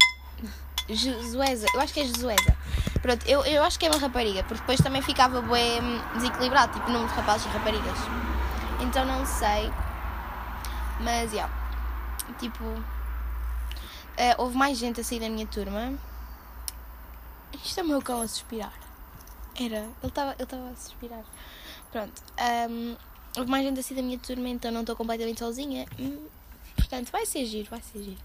Jesuesa, 0.89 1.67
eu 1.73 1.81
acho 1.81 1.95
que 1.95 2.01
é 2.01 2.05
Jesuesa. 2.05 2.57
Pronto, 3.01 3.27
eu, 3.27 3.45
eu 3.45 3.63
acho 3.63 3.79
que 3.79 3.87
é 3.87 3.91
uma 3.91 3.99
rapariga, 3.99 4.43
porque 4.45 4.61
depois 4.61 4.81
também 4.81 5.01
ficava 5.01 5.41
bué 5.41 5.81
hum, 5.81 6.01
desequilibrado, 6.15 6.73
tipo, 6.73 6.91
número 6.91 7.09
de 7.09 7.15
rapazes 7.15 7.47
e 7.47 7.49
raparigas. 7.49 7.99
Então 8.81 9.05
não 9.07 9.25
sei. 9.25 9.73
Mas, 11.01 11.33
já. 11.33 11.49
Tipo, 12.39 12.65
eh, 14.17 14.35
houve 14.39 14.57
mais 14.57 14.79
gente 14.79 15.01
a 15.01 15.05
sair 15.05 15.21
da 15.21 15.29
minha 15.29 15.47
turma. 15.47 15.95
Isto 17.65 17.81
é 17.81 17.83
o 17.83 17.87
meu 17.87 18.03
cão 18.03 18.21
a 18.21 18.29
suspirar. 18.29 18.73
Era, 19.59 19.77
ele 19.77 19.93
estava 20.03 20.33
ele 20.33 20.43
estava 20.43 20.71
a 20.71 20.77
suspirar. 20.77 21.25
Pronto, 21.91 22.23
hum, 22.69 22.97
houve 23.37 23.51
mais 23.51 23.65
gente 23.65 23.81
a 23.81 23.83
sair 23.83 23.97
da 23.97 24.03
minha 24.03 24.19
turma, 24.19 24.49
então 24.49 24.71
não 24.73 24.81
estou 24.81 24.95
completamente 24.97 25.41
sozinha. 25.41 25.87
Hum, 25.99 26.27
Portanto, 26.77 27.11
vai 27.13 27.25
ser 27.25 27.47
giro, 27.47 27.69
vai 27.71 27.81
ser 27.81 28.03
giro. 28.03 28.19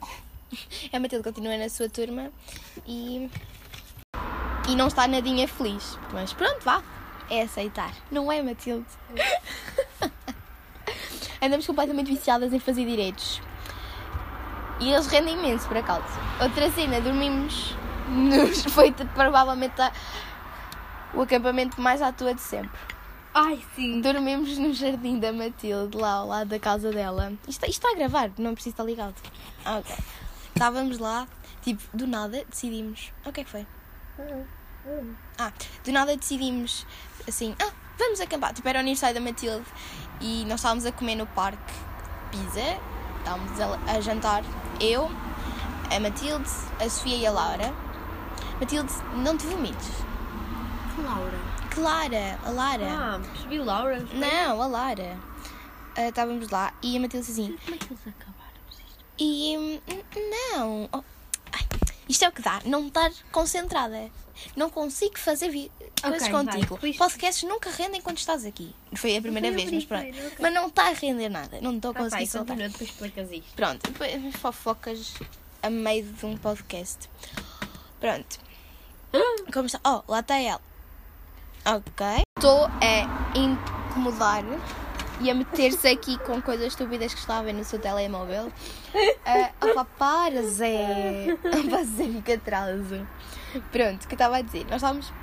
A 0.91 0.99
Matilde 0.99 1.23
continua 1.23 1.57
na 1.57 1.69
sua 1.69 1.87
turma 1.89 2.31
e. 2.87 3.29
E 4.67 4.75
não 4.75 4.87
está 4.87 5.07
nadinha 5.07 5.47
feliz. 5.47 5.97
Mas 6.11 6.33
pronto, 6.33 6.63
vá. 6.63 6.81
É 7.29 7.43
aceitar. 7.43 7.93
Não 8.11 8.31
é, 8.31 8.41
Matilde? 8.41 8.85
Andamos 11.41 11.65
completamente 11.65 12.11
viciadas 12.11 12.51
em 12.53 12.59
fazer 12.59 12.85
direitos. 12.85 13.41
E 14.79 14.91
eles 14.91 15.07
rendem 15.07 15.35
imenso, 15.37 15.67
por 15.67 15.77
acaso. 15.77 16.03
Outra 16.41 16.69
cena, 16.71 16.99
dormimos. 17.01 17.75
Nos, 18.09 18.63
foi 18.73 18.91
provavelmente 18.91 19.79
a- 19.81 19.91
o 21.13 21.21
acampamento 21.21 21.79
mais 21.79 22.01
à 22.01 22.11
toa 22.11 22.33
de 22.33 22.41
sempre. 22.41 22.69
Ai, 23.33 23.63
sim. 23.75 24.01
Dormimos 24.01 24.57
no 24.57 24.73
jardim 24.73 25.19
da 25.19 25.31
Matilde, 25.31 25.95
lá 25.97 26.13
ao 26.13 26.27
lado 26.27 26.49
da 26.49 26.59
casa 26.59 26.91
dela. 26.91 27.31
Isto, 27.47 27.65
está 27.65 27.91
a 27.91 27.95
gravar, 27.95 28.31
não 28.37 28.53
precisa 28.53 28.73
estar 28.73 28.83
ligado. 28.83 29.15
Ah, 29.63 29.77
ok. 29.77 29.95
Estávamos 30.55 30.97
lá, 30.97 31.27
tipo, 31.61 31.81
do 31.95 32.07
nada 32.07 32.43
decidimos. 32.49 33.11
O 33.25 33.31
que 33.31 33.41
é 33.41 33.43
que 33.43 33.49
foi? 33.49 33.67
Ah, 35.37 35.53
do 35.83 35.91
nada 35.91 36.17
decidimos 36.17 36.85
assim, 37.27 37.55
ah, 37.61 37.71
vamos 37.97 38.19
acampar. 38.19 38.53
Tipo, 38.53 38.67
era 38.67 38.79
o 38.79 38.81
aniversário 38.81 39.15
da 39.15 39.21
Matilde 39.21 39.65
e 40.19 40.43
nós 40.45 40.59
estávamos 40.59 40.85
a 40.85 40.91
comer 40.91 41.15
no 41.15 41.27
parque 41.27 41.73
pizza. 42.31 42.79
Estávamos 43.19 43.59
a, 43.59 43.91
a 43.91 44.01
jantar. 44.01 44.43
Eu, 44.79 45.09
a 45.95 45.99
Matilde, 45.99 46.49
a 46.79 46.89
Sofia 46.89 47.17
e 47.17 47.25
a 47.27 47.31
Laura. 47.31 47.73
Matilde, 48.59 48.91
não 49.15 49.37
te 49.37 49.45
vomites. 49.45 49.91
Laura. 50.97 51.48
Clara, 51.71 52.39
a 52.45 52.49
Lara. 52.49 52.85
Ah, 52.89 53.19
percebi 53.31 53.57
Laura. 53.59 53.99
Não, 54.13 54.61
a 54.61 54.67
Lara. 54.67 55.17
Ah, 55.95 56.07
estávamos 56.09 56.49
lá 56.49 56.73
e 56.81 56.97
a 56.97 56.99
Matilde 56.99 57.25
disse 57.27 57.41
assim. 57.41 57.57
Como 57.57 57.75
é 57.75 57.77
que 57.77 57.85
eles 57.93 58.07
acabaram 58.07 58.59
isto? 58.69 58.95
E 59.17 59.57
hum, 59.57 59.81
não. 60.55 60.89
Oh, 60.93 61.03
ai, 61.51 61.61
isto 62.07 62.25
é 62.25 62.29
o 62.29 62.31
que 62.31 62.41
dá, 62.41 62.61
não 62.65 62.87
estar 62.87 63.11
concentrada. 63.31 64.09
Não 64.55 64.69
consigo 64.69 65.19
fazer 65.19 65.49
vi- 65.49 65.69
coisas 66.01 66.21
Ok, 66.23 66.31
vai, 66.31 66.45
contigo. 66.45 66.75
depois- 66.75 66.95
Podcasts 66.97 67.43
nunca 67.47 67.69
rendem 67.71 67.99
quando 68.01 68.17
estás 68.17 68.45
aqui. 68.45 68.73
Foi 68.95 69.17
a 69.17 69.21
primeira 69.21 69.51
vez, 69.51 69.69
mas 69.69 69.83
pronto. 69.83 70.01
primeira, 70.03 70.27
ok. 70.27 70.37
Mas 70.39 70.53
não 70.53 70.67
está 70.67 70.87
a 70.87 70.93
render 70.93 71.27
nada. 71.29 71.59
Não 71.61 71.75
estou 71.75 71.91
a 71.91 71.93
Tá, 71.93 71.99
conseguir 71.99 72.23
vai, 72.23 72.25
soltar. 72.27 72.55
continua, 72.55 72.69
depois 72.69 72.89
explicas 72.89 73.31
isto. 73.31 73.53
Pronto, 73.55 73.91
depois 73.91 74.35
fofocas 74.37 75.13
a 75.61 75.69
meio 75.69 76.05
de 76.05 76.25
um 76.25 76.37
podcast. 76.37 77.09
Pronto. 77.99 78.39
Como 79.51 79.65
está? 79.65 79.79
Oh, 79.83 80.09
lá 80.09 80.21
está 80.21 80.37
ela. 80.37 80.61
Ok. 81.65 82.23
Estou 82.37 82.65
a 82.65 83.37
incomodar 83.37 84.43
e 85.19 85.29
a 85.29 85.35
meter-se 85.35 85.87
aqui 85.87 86.17
com 86.19 86.41
coisas 86.41 86.67
estúpidas 86.67 87.13
que 87.13 87.19
está 87.19 87.39
a 87.39 87.43
ver 87.43 87.53
no 87.53 87.63
seu 87.63 87.79
telemóvel. 87.79 88.51
Ah, 89.31 89.51
opa, 89.61 89.85
para, 89.85 90.41
Zé! 90.41 91.37
Opa, 91.45 91.83
Zé, 91.83 92.05
fica 92.05 92.33
atraso. 92.33 93.05
Pronto, 93.71 94.03
o 94.03 94.07
que 94.07 94.13
eu 94.13 94.15
estava 94.15 94.37
a 94.37 94.41
dizer? 94.41 94.65
Nós 94.65 94.77
estávamos, 94.77 95.13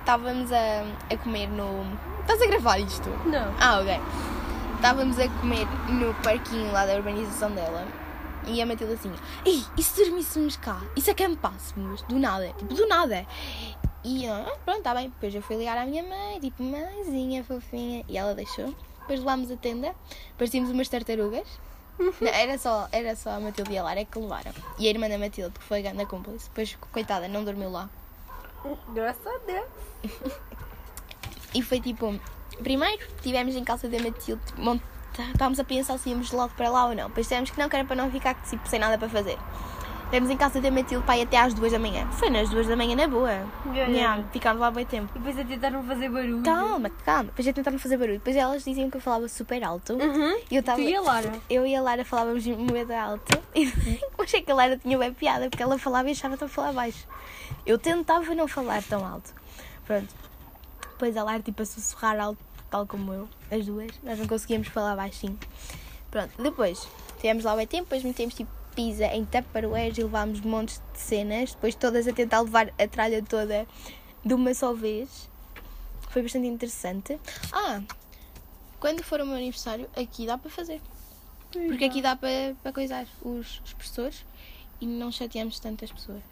estávamos 0.00 0.52
a, 0.52 0.84
a 1.10 1.16
comer 1.16 1.48
no. 1.48 1.86
Estás 2.20 2.42
a 2.42 2.46
gravar 2.46 2.78
isto? 2.78 3.08
Não. 3.24 3.54
Ah, 3.58 3.80
ok. 3.80 3.98
Estávamos 4.76 5.18
a 5.18 5.28
comer 5.40 5.66
no 5.88 6.12
parquinho 6.22 6.70
lá 6.70 6.84
da 6.84 6.96
urbanização 6.96 7.50
dela. 7.52 7.86
E 8.46 8.60
a 8.60 8.66
Matilde 8.66 8.94
assim, 8.94 9.12
Ih, 9.46 9.64
e 9.76 9.82
se 9.82 10.04
dormíssemos 10.04 10.56
cá? 10.56 10.80
E 10.96 11.00
se 11.00 11.10
acampássemos? 11.10 12.02
Do 12.02 12.18
nada, 12.18 12.52
tipo, 12.58 12.74
do 12.74 12.86
nada. 12.86 13.26
E 14.04 14.26
ah, 14.26 14.50
pronto, 14.64 14.78
está 14.78 14.94
bem. 14.94 15.08
Depois 15.10 15.34
eu 15.34 15.42
fui 15.42 15.56
ligar 15.56 15.76
à 15.76 15.84
minha 15.84 16.02
mãe, 16.02 16.40
tipo, 16.40 16.62
mãezinha 16.62 17.44
fofinha. 17.44 18.04
E 18.08 18.16
ela 18.16 18.34
deixou. 18.34 18.74
Depois 19.00 19.20
levámos 19.20 19.50
a 19.50 19.56
tenda, 19.56 19.94
parecíamos 20.38 20.70
umas 20.70 20.88
tartarugas. 20.88 21.46
Não, 21.98 22.14
era, 22.28 22.56
só, 22.56 22.88
era 22.92 23.14
só 23.14 23.30
a 23.30 23.40
Matilde 23.40 23.72
e 23.72 23.78
a 23.78 23.82
Lara 23.82 24.04
que 24.04 24.18
levaram. 24.18 24.52
E 24.78 24.86
a 24.86 24.90
irmã 24.90 25.08
da 25.08 25.18
Matilde, 25.18 25.58
que 25.58 25.64
foi 25.64 25.80
a 25.80 25.82
grande 25.82 26.06
cúmplice. 26.06 26.48
Depois, 26.48 26.76
coitada, 26.92 27.28
não 27.28 27.44
dormiu 27.44 27.70
lá. 27.70 27.90
Graças 28.94 29.26
a 29.26 29.38
Deus. 29.46 30.32
E 31.52 31.62
foi 31.62 31.80
tipo, 31.80 32.14
primeiro 32.62 33.02
estivemos 33.16 33.56
em 33.56 33.64
casa 33.64 33.88
da 33.88 33.98
Matilde, 33.98 34.40
tipo, 34.46 34.80
tá- 35.16 35.24
estávamos 35.32 35.58
a 35.58 35.64
pensar 35.64 35.98
se 35.98 36.10
íamos 36.10 36.30
logo 36.30 36.54
para 36.54 36.68
lá 36.70 36.86
ou 36.86 36.94
não. 36.94 37.08
Depois 37.08 37.26
dissemos 37.26 37.50
que 37.50 37.58
não, 37.58 37.68
que 37.68 37.74
era 37.74 37.84
para 37.84 37.96
não 37.96 38.08
ficar 38.08 38.34
tipo, 38.44 38.68
sem 38.68 38.78
nada 38.78 38.96
para 38.96 39.08
fazer. 39.08 39.36
Estivemos 40.10 40.28
em 40.28 40.36
casa 40.36 40.60
da 40.60 40.72
Matilde 40.72 41.06
para 41.06 41.18
ir 41.18 41.22
até 41.22 41.38
às 41.38 41.54
duas 41.54 41.70
da 41.70 41.78
manhã. 41.78 42.04
Foi 42.10 42.28
nas 42.30 42.50
duas 42.50 42.66
da 42.66 42.74
manhã 42.74 42.96
na 42.96 43.06
boa. 43.06 43.30
Yeah, 43.72 44.24
ficámos 44.32 44.60
lá 44.60 44.68
bem 44.68 44.84
tempo. 44.84 45.08
E 45.14 45.18
depois 45.20 45.38
a 45.38 45.44
tentar 45.44 45.70
não 45.70 45.84
fazer 45.84 46.08
barulho. 46.08 46.42
Calma, 46.42 46.90
calma. 47.04 47.24
Depois 47.26 47.46
já 47.46 47.52
tentaram 47.52 47.78
fazer 47.78 47.96
barulho. 47.96 48.18
Depois 48.18 48.34
elas 48.34 48.64
diziam 48.64 48.90
que 48.90 48.96
eu 48.96 49.00
falava 49.00 49.28
super 49.28 49.62
alto. 49.62 49.92
Uhum. 49.92 50.36
E 50.50 50.56
eu 50.56 50.60
estava. 50.60 50.82
Tu 50.82 50.88
e 50.88 50.96
a 50.96 51.00
Lara. 51.00 51.32
Eu 51.48 51.64
e 51.64 51.76
a 51.76 51.80
Lara 51.80 52.04
falávamos 52.04 52.44
muito 52.44 52.92
alto. 52.92 53.38
E 53.54 53.66
eu 54.18 54.24
achei 54.24 54.42
que 54.42 54.50
a 54.50 54.54
Lara 54.54 54.76
tinha 54.78 54.98
bem 54.98 55.14
piada, 55.14 55.48
porque 55.48 55.62
ela 55.62 55.78
falava 55.78 56.08
e 56.08 56.12
achava 56.12 56.36
que 56.36 56.42
a 56.42 56.48
falar 56.48 56.72
baixo. 56.72 57.06
Eu 57.64 57.78
tentava 57.78 58.34
não 58.34 58.48
falar 58.48 58.82
tão 58.82 59.06
alto. 59.06 59.32
Pronto. 59.86 60.12
Depois 60.90 61.16
a 61.16 61.22
Lara, 61.22 61.40
tipo, 61.40 61.62
a 61.62 61.64
sussurrar 61.64 62.18
alto, 62.18 62.40
tal 62.68 62.84
como 62.84 63.12
eu, 63.12 63.28
as 63.48 63.64
duas. 63.64 63.92
Nós 64.02 64.18
não 64.18 64.26
conseguíamos 64.26 64.66
falar 64.66 64.96
baixinho. 64.96 65.38
Pronto. 66.10 66.30
Depois, 66.42 66.88
tivemos 67.18 67.44
lá 67.44 67.54
bem 67.54 67.66
tempo, 67.66 67.84
depois 67.84 68.02
metemos, 68.02 68.34
tipo, 68.34 68.50
pizza 68.74 69.06
em 69.06 69.24
tupperwares 69.24 69.98
e 69.98 70.02
levámos 70.02 70.40
montes 70.40 70.80
de 70.92 70.98
cenas. 70.98 71.52
Depois 71.52 71.74
todas 71.74 72.06
a 72.06 72.12
tentar 72.12 72.40
levar 72.40 72.72
a 72.78 72.88
tralha 72.88 73.22
toda 73.22 73.66
de 74.24 74.34
uma 74.34 74.54
só 74.54 74.72
vez. 74.72 75.28
Foi 76.10 76.22
bastante 76.22 76.46
interessante. 76.46 77.18
Ah, 77.52 77.80
quando 78.78 79.02
for 79.02 79.20
o 79.20 79.26
meu 79.26 79.36
aniversário, 79.36 79.88
aqui 79.96 80.26
dá 80.26 80.36
para 80.36 80.50
fazer. 80.50 80.80
Porque 81.52 81.84
aqui 81.84 82.00
dá 82.00 82.16
para, 82.16 82.54
para 82.62 82.72
coisar 82.72 83.06
os 83.22 83.60
expressores 83.64 84.24
e 84.80 84.86
não 84.86 85.10
chateamos 85.10 85.58
tantas 85.58 85.90
pessoas. 85.90 86.22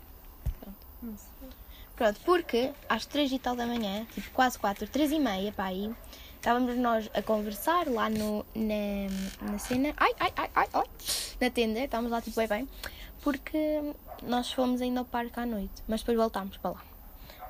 Pronto. 0.61 1.18
Pronto, 1.97 2.21
porque 2.25 2.73
às 2.88 3.04
três 3.04 3.30
e 3.33 3.38
tal 3.38 3.57
da 3.57 3.66
manhã, 3.66 4.07
tipo 4.14 4.30
quase 4.30 4.59
quatro, 4.59 4.87
três 4.87 5.11
e 5.11 5.18
meia 5.18 5.52
para 5.52 5.66
aí, 5.66 5.92
estávamos 6.38 6.76
nós 6.76 7.11
a 7.14 7.23
conversar 7.23 7.88
lá 7.88 8.09
no, 8.09 8.47
na, 8.54 9.50
na 9.50 9.59
cena. 9.59 9.92
Ai, 9.97 10.12
ai, 10.18 10.33
ai, 10.37 10.50
ai, 10.54 10.68
ai, 10.73 10.87
na 11.40 11.50
tenda, 11.50 11.80
estávamos 11.80 12.11
lá 12.11 12.23
tipo 12.23 12.37
bem 12.37 12.49
bem, 12.49 12.68
porque 13.23 13.92
nós 14.23 14.50
fomos 14.52 14.80
ainda 14.80 15.00
ao 15.00 15.04
parque 15.04 15.38
à 15.38 15.47
noite, 15.47 15.83
mas 15.87 16.00
depois 16.00 16.16
voltámos 16.16 16.57
para 16.57 16.71
lá. 16.71 16.83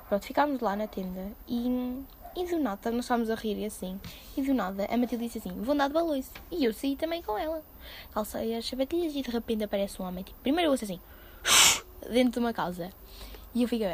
Pronto, 0.07 0.25
ficámos 0.25 0.59
lá 0.59 0.75
na 0.75 0.87
tenda 0.87 1.31
e, 1.47 2.03
e 2.35 2.45
do 2.45 2.59
nada 2.59 2.89
nós 2.89 3.05
estávamos 3.05 3.29
a 3.29 3.35
rir 3.35 3.59
e 3.59 3.65
assim. 3.65 3.99
E 4.35 4.41
do 4.41 4.55
nada 4.55 4.85
a 4.89 4.97
Matilde 4.97 5.25
disse 5.25 5.37
assim: 5.37 5.51
Vou 5.61 5.73
andar 5.73 5.87
de 5.87 5.93
baloiço. 5.93 6.31
E 6.51 6.65
eu 6.65 6.73
saí 6.73 6.95
também 6.95 7.21
com 7.21 7.37
ela. 7.37 7.63
Calcei 8.11 8.55
as 8.55 8.67
sapatilhas 8.67 9.15
e 9.15 9.21
de 9.21 9.29
repente 9.29 9.63
aparece 9.63 10.01
um 10.01 10.05
homem. 10.05 10.23
Tipo, 10.23 10.39
primeiro 10.41 10.67
eu 10.67 10.71
ouço 10.71 10.83
assim: 10.83 10.99
dentro 12.11 12.31
de 12.31 12.39
uma 12.39 12.53
casa. 12.53 12.89
E 13.53 13.61
eu 13.61 13.67
fico: 13.67 13.85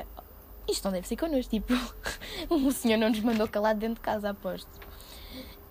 Isto 0.69 0.85
não 0.85 0.93
deve 0.93 1.05
ser 1.05 1.17
connosco. 1.17 1.51
Tipo, 1.51 1.73
o 2.49 2.71
senhor 2.71 2.97
não 2.97 3.09
nos 3.09 3.19
mandou 3.19 3.47
calar 3.49 3.75
dentro 3.75 3.95
de 3.95 4.01
casa, 4.01 4.29
aposto. 4.29 4.84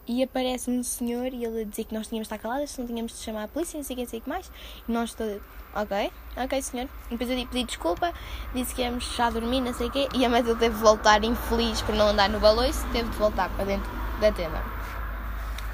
E 0.07 0.23
aparece 0.23 0.71
um 0.71 0.83
senhor 0.83 1.33
e 1.33 1.45
ele 1.45 1.63
a 1.63 1.65
dizer 1.65 1.85
que 1.85 1.95
nós 1.95 2.09
tínhamos 2.09 2.29
de 2.29 2.35
estar 2.35 2.39
caladas, 2.39 2.71
se 2.71 2.81
não 2.81 2.87
tínhamos 2.87 3.13
de 3.13 3.19
chamar 3.19 3.45
a 3.45 3.49
polícia, 3.49 3.79
não 3.79 3.85
sei 3.85 3.97
que, 3.97 4.03
não 4.03 4.09
sei 4.09 4.21
que 4.21 4.29
mais. 4.29 4.51
E 4.87 4.93
nós 4.93 5.15
todos, 5.15 5.41
ok, 5.75 6.13
ok, 6.37 6.63
senhor. 6.63 6.89
E 7.07 7.17
depois 7.17 7.31
eu 7.31 7.47
pedi 7.47 7.65
desculpa, 7.65 8.13
disse 8.55 8.75
que 8.75 8.83
íamos 8.83 9.05
já 9.17 9.31
dormir, 9.31 9.63
não 9.63 9.73
sei 9.73 9.89
o 9.89 9.91
quê. 9.91 10.09
E 10.15 10.25
a 10.25 10.29
Matilde 10.29 10.61
teve 10.61 10.75
de 10.75 10.83
voltar, 10.83 11.25
infeliz 11.25 11.81
por 11.81 11.95
não 11.95 12.09
andar 12.09 12.29
no 12.29 12.39
baloiço, 12.39 12.87
teve 12.93 13.09
de 13.09 13.17
voltar 13.17 13.49
para 13.51 13.65
dentro 13.65 13.91
da 14.21 14.31
tenda. 14.31 14.63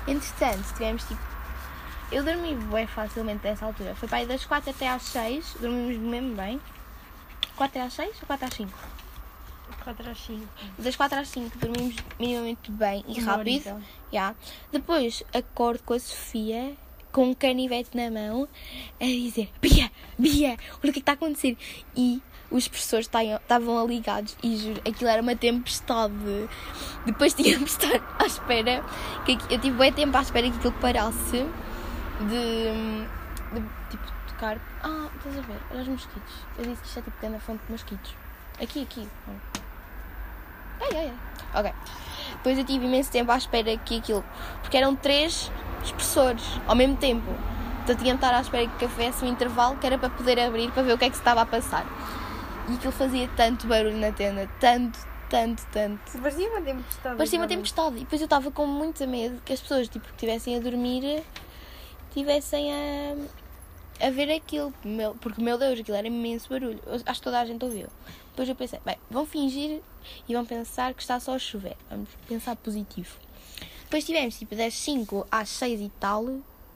Entretanto, 0.06 0.74
tivemos 0.74 1.04
tipo. 1.04 1.20
Eu 2.12 2.24
dormi 2.24 2.54
bem 2.54 2.86
facilmente 2.86 3.44
nessa 3.44 3.64
altura. 3.64 3.94
Foi 3.94 4.08
para 4.08 4.18
aí 4.18 4.26
das 4.26 4.44
4 4.44 4.70
até 4.70 4.88
às 4.88 5.02
6, 5.02 5.56
dormimos 5.60 5.96
mesmo 5.98 6.34
bem. 6.34 6.60
4 7.56 7.82
às 7.82 7.92
6 7.92 8.16
ou 8.20 8.26
4 8.26 8.46
às 8.46 8.54
5? 8.54 8.99
4 9.84 10.10
às 10.10 10.18
5. 10.18 10.46
Das 10.78 10.96
4 10.96 11.18
às 11.18 11.28
5 11.28 11.58
dormimos 11.58 11.96
minimamente 12.18 12.70
bem 12.70 13.04
e 13.08 13.20
Uma 13.20 13.32
rápido. 13.32 13.38
horita. 13.68 13.82
Já. 14.12 14.34
Depois 14.72 15.22
acordo 15.34 15.82
com 15.84 15.94
a 15.94 15.98
Sofia 16.00 16.74
com 17.12 17.30
um 17.30 17.34
canivete 17.34 17.96
na 17.96 18.08
mão 18.10 18.46
a 19.00 19.04
dizer 19.04 19.50
Bia, 19.60 19.90
Bia, 20.16 20.50
olha 20.50 20.58
o 20.78 20.80
que 20.80 20.88
é 20.88 20.92
que 20.92 20.98
está 21.00 21.12
a 21.12 21.14
acontecer. 21.16 21.56
E 21.96 22.22
os 22.50 22.68
professores 22.68 23.06
estavam- 23.06 23.86
ligados 23.86 24.36
e 24.42 24.56
juro, 24.56 24.80
aquilo 24.88 25.10
era 25.10 25.20
uma 25.22 25.34
tempestade. 25.34 26.14
Depois 27.06 27.32
tínhamos 27.34 27.76
de 27.76 27.84
estar 27.86 28.16
à 28.22 28.26
espera, 28.26 28.84
que 29.24 29.32
eu 29.52 29.58
tive 29.60 29.76
bem 29.76 29.92
tempo 29.92 30.16
à 30.16 30.20
espera 30.22 30.48
que 30.50 30.56
aquilo 30.56 30.72
parasse 30.74 31.44
de, 32.28 33.58
de 33.60 33.68
tipo 33.90 34.04
tocar. 34.28 34.58
Ah, 34.82 35.08
estás 35.16 35.38
a 35.38 35.40
ver? 35.42 35.56
Olha 35.72 35.80
os 35.82 35.88
mosquitos. 35.88 36.34
Eu 36.58 36.64
disse 36.66 36.82
que 36.82 36.88
isto 36.88 36.98
é 36.98 37.02
tipo 37.02 37.20
grande 37.20 37.40
fonte 37.40 37.64
de 37.66 37.72
mosquitos. 37.72 38.14
Aqui, 38.60 38.82
aqui. 38.82 39.08
Ai, 40.80 40.88
ai, 40.92 41.12
ai. 41.12 41.60
Ok. 41.60 41.72
Depois 42.32 42.58
eu 42.58 42.64
tive 42.64 42.86
imenso 42.86 43.10
tempo 43.10 43.30
à 43.30 43.36
espera 43.36 43.76
que 43.78 43.98
aquilo. 43.98 44.24
Porque 44.62 44.76
eram 44.76 44.96
três 44.96 45.50
expressores 45.84 46.44
ao 46.66 46.74
mesmo 46.74 46.96
tempo. 46.96 47.30
Então 47.82 47.94
tinha 47.96 48.14
de 48.14 48.18
estar 48.18 48.34
à 48.34 48.40
espera 48.40 48.66
que 48.66 48.84
houvesse 48.84 49.24
um 49.24 49.28
intervalo 49.28 49.76
que 49.76 49.86
era 49.86 49.98
para 49.98 50.10
poder 50.10 50.38
abrir 50.38 50.70
para 50.70 50.82
ver 50.82 50.92
o 50.92 50.98
que 50.98 51.04
é 51.04 51.10
que 51.10 51.16
se 51.16 51.20
estava 51.20 51.42
a 51.42 51.46
passar. 51.46 51.84
E 52.68 52.74
aquilo 52.74 52.92
fazia 52.92 53.28
tanto 53.36 53.66
barulho 53.66 53.96
na 53.96 54.12
tenda. 54.12 54.48
Tanto, 54.60 54.98
tanto, 55.28 55.66
tanto. 55.72 56.18
Parecia 56.18 56.48
uma 56.48 56.60
tempestade. 56.60 57.16
Parecia 57.16 57.38
uma 57.38 57.48
tempestade. 57.48 57.96
E 57.96 58.00
depois 58.00 58.20
eu 58.20 58.26
estava 58.26 58.50
com 58.50 58.66
muito 58.66 59.06
medo 59.06 59.40
que 59.44 59.52
as 59.52 59.60
pessoas 59.60 59.88
tipo, 59.88 60.06
que 60.06 60.12
estivessem 60.12 60.56
a 60.56 60.60
dormir 60.60 61.22
tivessem 62.12 62.72
a, 62.72 63.16
a 64.00 64.10
ver 64.10 64.30
aquilo. 64.32 64.72
Meu- 64.84 65.14
Porque, 65.14 65.40
meu 65.42 65.56
Deus, 65.58 65.78
aquilo 65.80 65.96
era 65.96 66.06
imenso 66.06 66.48
barulho. 66.48 66.80
Eu 66.86 66.94
acho 67.06 67.20
que 67.20 67.24
toda 67.24 67.40
a 67.40 67.44
gente 67.44 67.64
ouviu. 67.64 67.86
Depois 68.30 68.48
eu 68.48 68.54
pensei, 68.54 68.80
bem, 68.84 68.96
vão 69.10 69.26
fingir 69.26 69.80
e 70.28 70.34
vão 70.34 70.44
pensar 70.46 70.94
que 70.94 71.02
está 71.02 71.18
só 71.20 71.34
a 71.34 71.38
chover. 71.38 71.76
Vamos 71.90 72.08
pensar 72.28 72.56
positivo. 72.56 73.16
Depois 73.84 74.04
tivemos 74.04 74.38
tipo 74.38 74.54
das 74.54 74.72
5 74.74 75.26
às 75.30 75.48
6 75.48 75.80
e 75.80 75.92
tal. 76.00 76.24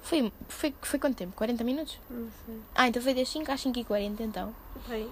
Foi, 0.03 0.31
foi, 0.49 0.75
foi 0.83 0.99
quanto 0.99 1.17
tempo? 1.17 1.33
40 1.37 1.65
minutos? 1.65 1.99
Não 2.11 2.29
sei. 2.45 2.57
Ah, 2.75 2.89
então 2.89 3.01
foi 3.03 3.15
das 3.15 3.29
5 3.29 3.51
às 3.51 3.61
5 3.61 3.79
e 3.79 3.85
40 3.85 4.23
então. 4.23 4.55
Foi. 4.87 5.09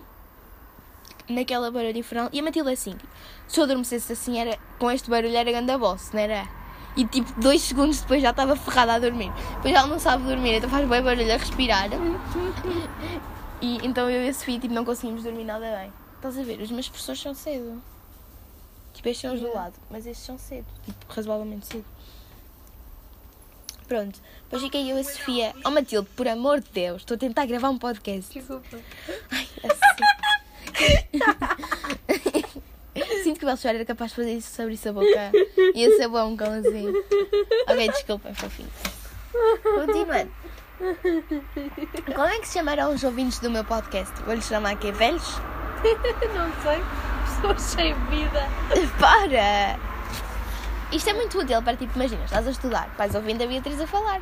naquela 1.29 1.71
barulho 1.71 1.97
infernal. 1.97 2.29
E 2.33 2.41
a 2.41 2.43
Matilde 2.43 2.71
assim, 2.73 2.97
se 3.49 3.59
eu 3.61 3.65
adormecesse 3.65 4.13
assim, 4.13 4.39
era, 4.39 4.59
com 4.79 4.91
este 4.91 5.09
barulho 5.09 5.35
era 5.37 5.51
grande 5.51 5.77
boss, 5.79 6.11
não 6.13 6.21
era? 6.21 6.47
E 6.97 7.07
tipo, 7.07 7.41
dois 7.41 7.63
segundos 7.63 8.01
depois 8.01 8.21
já 8.21 8.31
estava 8.31 8.55
ferrada 8.55 8.95
a 8.95 8.99
dormir. 8.99 9.33
Depois 9.57 9.75
ela 9.75 9.87
não 9.87 9.99
sabe 9.99 10.25
dormir, 10.25 10.57
então 10.57 10.69
faz 10.69 10.89
bem 10.89 11.03
barulho 11.03 11.33
a 11.33 11.37
respirar. 11.37 11.89
E 13.61 13.79
então 13.87 14.11
eu 14.11 14.23
e 14.25 14.29
a 14.29 14.35
Sofia 14.35 14.59
tipo, 14.59 14.75
não 14.75 14.85
conseguimos 14.85 15.23
dormir 15.23 15.45
nada 15.45 15.79
bem. 15.79 15.93
Estás 16.17 16.39
a 16.39 16.43
ver? 16.43 16.61
Os 16.61 16.71
meus 16.71 16.89
professores 16.89 17.21
são 17.21 17.35
cedo. 17.35 17.83
Tipo, 18.93 19.09
estes 19.09 19.23
são 19.23 19.35
os 19.35 19.41
do 19.41 19.53
lado, 19.55 19.75
mas 19.91 20.07
estes 20.07 20.27
são 20.27 20.37
cedo. 20.37 20.67
Tipo, 20.85 21.07
razoavelmente 21.09 21.67
cedo. 21.67 21.85
Pronto, 23.89 24.21
depois 24.45 24.63
fiquei 24.63 24.91
eu 24.91 24.99
e 24.99 25.01
a 25.01 25.05
Sofia. 25.05 25.55
Oh 25.65 25.71
Matilde, 25.71 26.09
por 26.15 26.29
amor 26.29 26.61
de 26.61 26.69
Deus, 26.71 27.03
estou 27.03 27.15
a 27.15 27.19
tentar 27.19 27.47
gravar 27.47 27.71
um 27.71 27.79
podcast. 27.79 28.33
Desculpa. 28.33 28.79
Ai, 29.31 29.49
assim. 29.65 30.03
Que 33.43 33.47
o 33.47 33.49
Belchior 33.49 33.75
era 33.75 33.85
capaz 33.85 34.13
de 34.13 34.17
fazer 34.19 34.35
isso 34.35 34.55
sobre 34.55 34.75
isso 34.75 34.89
a 34.89 34.93
boca. 34.93 35.33
Ia 35.75 35.97
ser 35.97 36.07
bom, 36.07 36.37
como 36.37 36.53
assim. 36.53 36.95
Ok, 37.69 37.89
desculpa, 37.89 38.33
fofinho. 38.35 38.69
Continuando. 39.65 40.31
Como 42.15 42.29
é 42.29 42.39
que 42.39 42.47
se 42.47 42.55
chamarão 42.55 42.95
os 42.95 43.03
ouvintes 43.03 43.41
do 43.41 43.51
meu 43.51 43.65
podcast? 43.65 44.15
Vou-lhes 44.23 44.47
chamar 44.47 44.75
aqui 44.75 44.93
velhos? 44.93 45.41
Não 46.33 46.53
sei. 46.63 46.81
Pessoas 47.25 47.63
sem 47.63 47.95
vida. 48.11 48.49
Para! 49.01 49.77
Isto 50.93 51.11
é 51.11 51.13
muito 51.13 51.37
útil 51.37 51.61
para 51.63 51.77
tipo, 51.77 51.97
imagina, 51.97 52.25
estás 52.25 52.47
a 52.47 52.51
estudar, 52.53 52.95
vais 52.97 53.13
ouvindo 53.17 53.43
a 53.43 53.47
Beatriz 53.49 53.81
a 53.81 53.89
falar. 53.89 54.21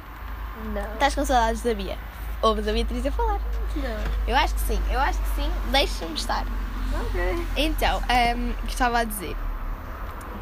Não. 0.73 0.95
Estás 0.95 1.15
com 1.15 1.27
saudades 1.27 1.61
da 1.61 1.75
Bia. 1.75 1.99
Ouves 2.41 2.67
a 2.67 2.73
Beatriz 2.73 3.05
a 3.05 3.13
falar. 3.13 3.39
Não. 3.77 4.27
Eu 4.27 4.35
acho 4.35 4.55
que 4.55 4.61
sim, 4.61 4.81
eu 4.91 4.99
acho 4.99 5.19
que 5.19 5.43
sim. 5.43 5.51
Deixa-me 5.71 6.15
estar. 6.15 6.47
Ok. 6.93 7.21
Então, 7.57 8.03
ehm, 8.09 8.51
o 8.51 8.67
que 8.67 8.73
estava 8.73 8.99
a 8.99 9.05
dizer 9.05 9.37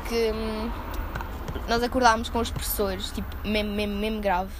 que 0.08 0.32
hum, 0.32 0.70
nós 1.68 1.82
acordámos 1.82 2.28
com 2.30 2.38
os 2.38 2.50
professores, 2.50 3.10
tipo, 3.10 3.28
mesmo, 3.46 3.72
mesmo, 3.72 3.96
mesmo 3.96 4.20
grave. 4.20 4.52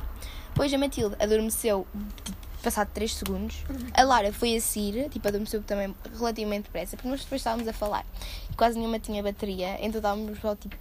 Depois 0.48 0.72
a 0.72 0.78
Matilde 0.78 1.16
adormeceu, 1.20 1.86
tipo, 2.24 2.38
passado 2.62 2.90
3 2.92 3.14
segundos. 3.14 3.64
A 3.94 4.02
Lara 4.02 4.32
foi 4.32 4.56
a 4.56 4.60
seguir, 4.60 5.08
tipo, 5.08 5.26
adormeceu 5.26 5.62
também 5.62 5.94
relativamente 6.18 6.64
depressa, 6.64 6.96
porque 6.96 7.08
nós 7.08 7.22
depois 7.22 7.40
estávamos 7.40 7.66
a 7.66 7.72
falar. 7.72 8.04
E 8.50 8.54
quase 8.54 8.78
nenhuma 8.78 8.98
tinha 8.98 9.22
bateria, 9.22 9.78
então 9.80 9.98
estávamos 9.98 10.38
só 10.40 10.54
tipo. 10.54 10.76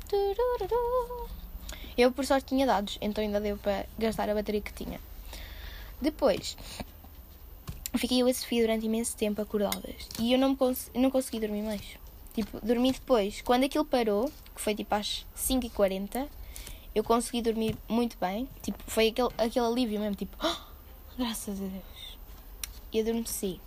Eu, 1.98 2.12
por 2.12 2.26
sorte, 2.26 2.48
tinha 2.48 2.66
dados, 2.66 2.98
então 3.02 3.24
ainda 3.24 3.40
deu 3.40 3.58
para 3.58 3.86
gastar 3.98 4.30
a 4.30 4.34
bateria 4.34 4.62
que 4.62 4.74
tinha. 4.74 5.00
Depois, 6.02 6.56
fiquei 7.98 8.22
eu 8.22 8.28
a 8.28 8.34
Sofia 8.34 8.62
durante 8.62 8.86
imenso 8.86 9.16
tempo 9.16 9.42
acordadas 9.42 10.08
e 10.20 10.34
eu 10.34 10.40
não, 10.40 10.56
cons 10.56 10.92
não 10.94 11.10
consegui 11.10 11.40
dormir 11.40 11.62
mais. 11.62 11.82
Tipo, 12.34 12.64
dormi 12.66 12.92
depois. 12.92 13.42
Quando 13.42 13.64
aquilo 13.64 13.84
parou, 13.86 14.32
que 14.54 14.62
foi 14.62 14.76
tipo 14.76 14.94
às 14.94 15.26
5h40, 15.36 16.28
eu 16.94 17.04
consegui 17.04 17.42
dormir 17.42 17.76
muito 17.90 18.18
bem. 18.20 18.48
Tipo, 18.62 18.78
foi 18.88 19.08
aquele, 19.08 19.30
aquele 19.38 19.66
alívio 19.66 20.00
mesmo, 20.00 20.16
tipo, 20.16 20.38
"Ah, 20.40 20.68
graças 21.18 21.60
a 21.60 21.64
Deus. 21.64 22.18
E 22.94 23.02
adormeci. 23.02 23.60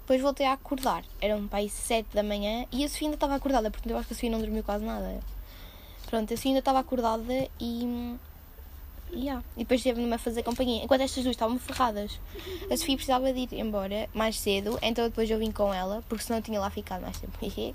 Depois 0.00 0.22
voltei 0.22 0.46
a 0.46 0.54
acordar. 0.54 1.04
Eram 1.20 1.48
aí 1.52 1.68
7 1.68 2.08
da 2.12 2.22
manhã 2.22 2.66
e 2.72 2.84
a 2.84 2.88
Sofia 2.88 3.06
ainda 3.06 3.16
estava 3.16 3.34
acordada, 3.36 3.70
porque 3.70 3.92
eu 3.92 3.96
acho 3.96 4.08
que 4.08 4.14
a 4.14 4.16
Sofia 4.16 4.30
não 4.30 4.40
dormiu 4.40 4.64
quase 4.64 4.84
nada. 4.84 5.20
Pronto, 6.06 6.32
a 6.32 6.36
Sofia 6.36 6.50
ainda 6.50 6.58
estava 6.58 6.80
acordada 6.80 7.48
e. 7.60 8.16
Yeah. 9.12 9.42
e 9.56 9.60
depois 9.60 9.80
esteve-me 9.80 10.12
a 10.12 10.18
fazer 10.18 10.42
companhia. 10.42 10.84
Enquanto 10.84 11.02
estas 11.02 11.22
duas 11.22 11.34
estavam 11.34 11.58
ferradas. 11.58 12.18
A 12.70 12.76
Sofia 12.76 12.96
precisava 12.96 13.32
de 13.32 13.40
ir 13.40 13.54
embora 13.54 14.08
mais 14.14 14.38
cedo, 14.38 14.78
então 14.82 15.04
depois 15.04 15.30
eu 15.30 15.38
vim 15.38 15.50
com 15.50 15.72
ela, 15.72 16.02
porque 16.08 16.24
senão 16.24 16.38
eu 16.38 16.42
tinha 16.42 16.60
lá 16.60 16.70
ficado 16.70 17.02
mais 17.02 17.18
tempo. 17.18 17.38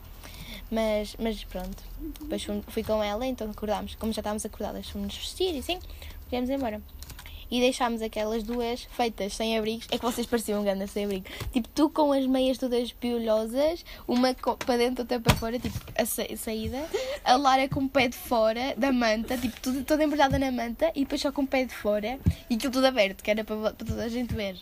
mas, 0.72 1.15
mas 1.20 1.44
pronto. 1.44 1.84
Depois 2.22 2.46
fui, 2.68 2.84
com 2.84 3.04
ela, 3.04 3.25
então 3.25 3.50
acordámos. 3.50 3.96
Como 3.96 4.12
já 4.13 4.22
estávamos 4.22 4.46
acordadas, 4.46 4.89
fomos 4.89 5.15
vestir 5.15 5.56
e 5.56 5.60
assim, 5.60 5.80
viemos 6.30 6.50
embora. 6.50 6.82
E 7.52 7.60
deixámos 7.60 8.02
aquelas 8.02 8.44
duas 8.44 8.84
feitas 8.92 9.34
sem 9.34 9.58
abrigos. 9.58 9.88
É 9.92 9.98
que 9.98 10.04
vocês 10.04 10.25
pareciam 10.25 10.64
grandes 10.64 10.92
sem 10.92 11.06
abrigo. 11.06 11.25
Tipo, 11.54 11.67
tu 11.69 11.89
com 11.89 12.12
as 12.12 12.26
meias 12.26 12.58
todas 12.58 12.91
piolhosas, 12.93 13.86
uma 14.08 14.34
para 14.34 14.78
dentro, 14.78 15.04
outra 15.04 15.19
para 15.19 15.36
fora, 15.36 15.60
tipo, 15.60 15.78
a 15.98 16.06
sa- 16.06 16.24
saída. 16.38 16.84
A 17.24 17.36
Lara 17.36 17.67
com 17.69 17.82
o 17.82 17.89
pé 17.89 18.08
de 18.08 18.17
fora 18.17 18.74
da 18.78 18.91
manta, 18.91 19.38
tipo, 19.38 19.60
tudo, 19.62 19.84
toda 19.84 20.04
embrulhada 20.04 20.38
na 20.39 20.52
manta 20.52 20.91
e 20.96 21.02
depois 21.02 21.22
só 21.22 21.32
com 21.32 21.43
o 21.43 21.48
pé 21.48 21.65
de 21.65 21.74
fora 21.74 22.19
e 22.50 22.56
aquilo 22.56 22.74
tudo 22.74 22.86
aberto, 22.88 23.24
que 23.24 23.30
era 23.32 23.43
para, 23.43 23.56
para 23.58 23.72
toda 23.74 24.04
a 24.04 24.10
gente 24.10 24.34
ver. 24.34 24.58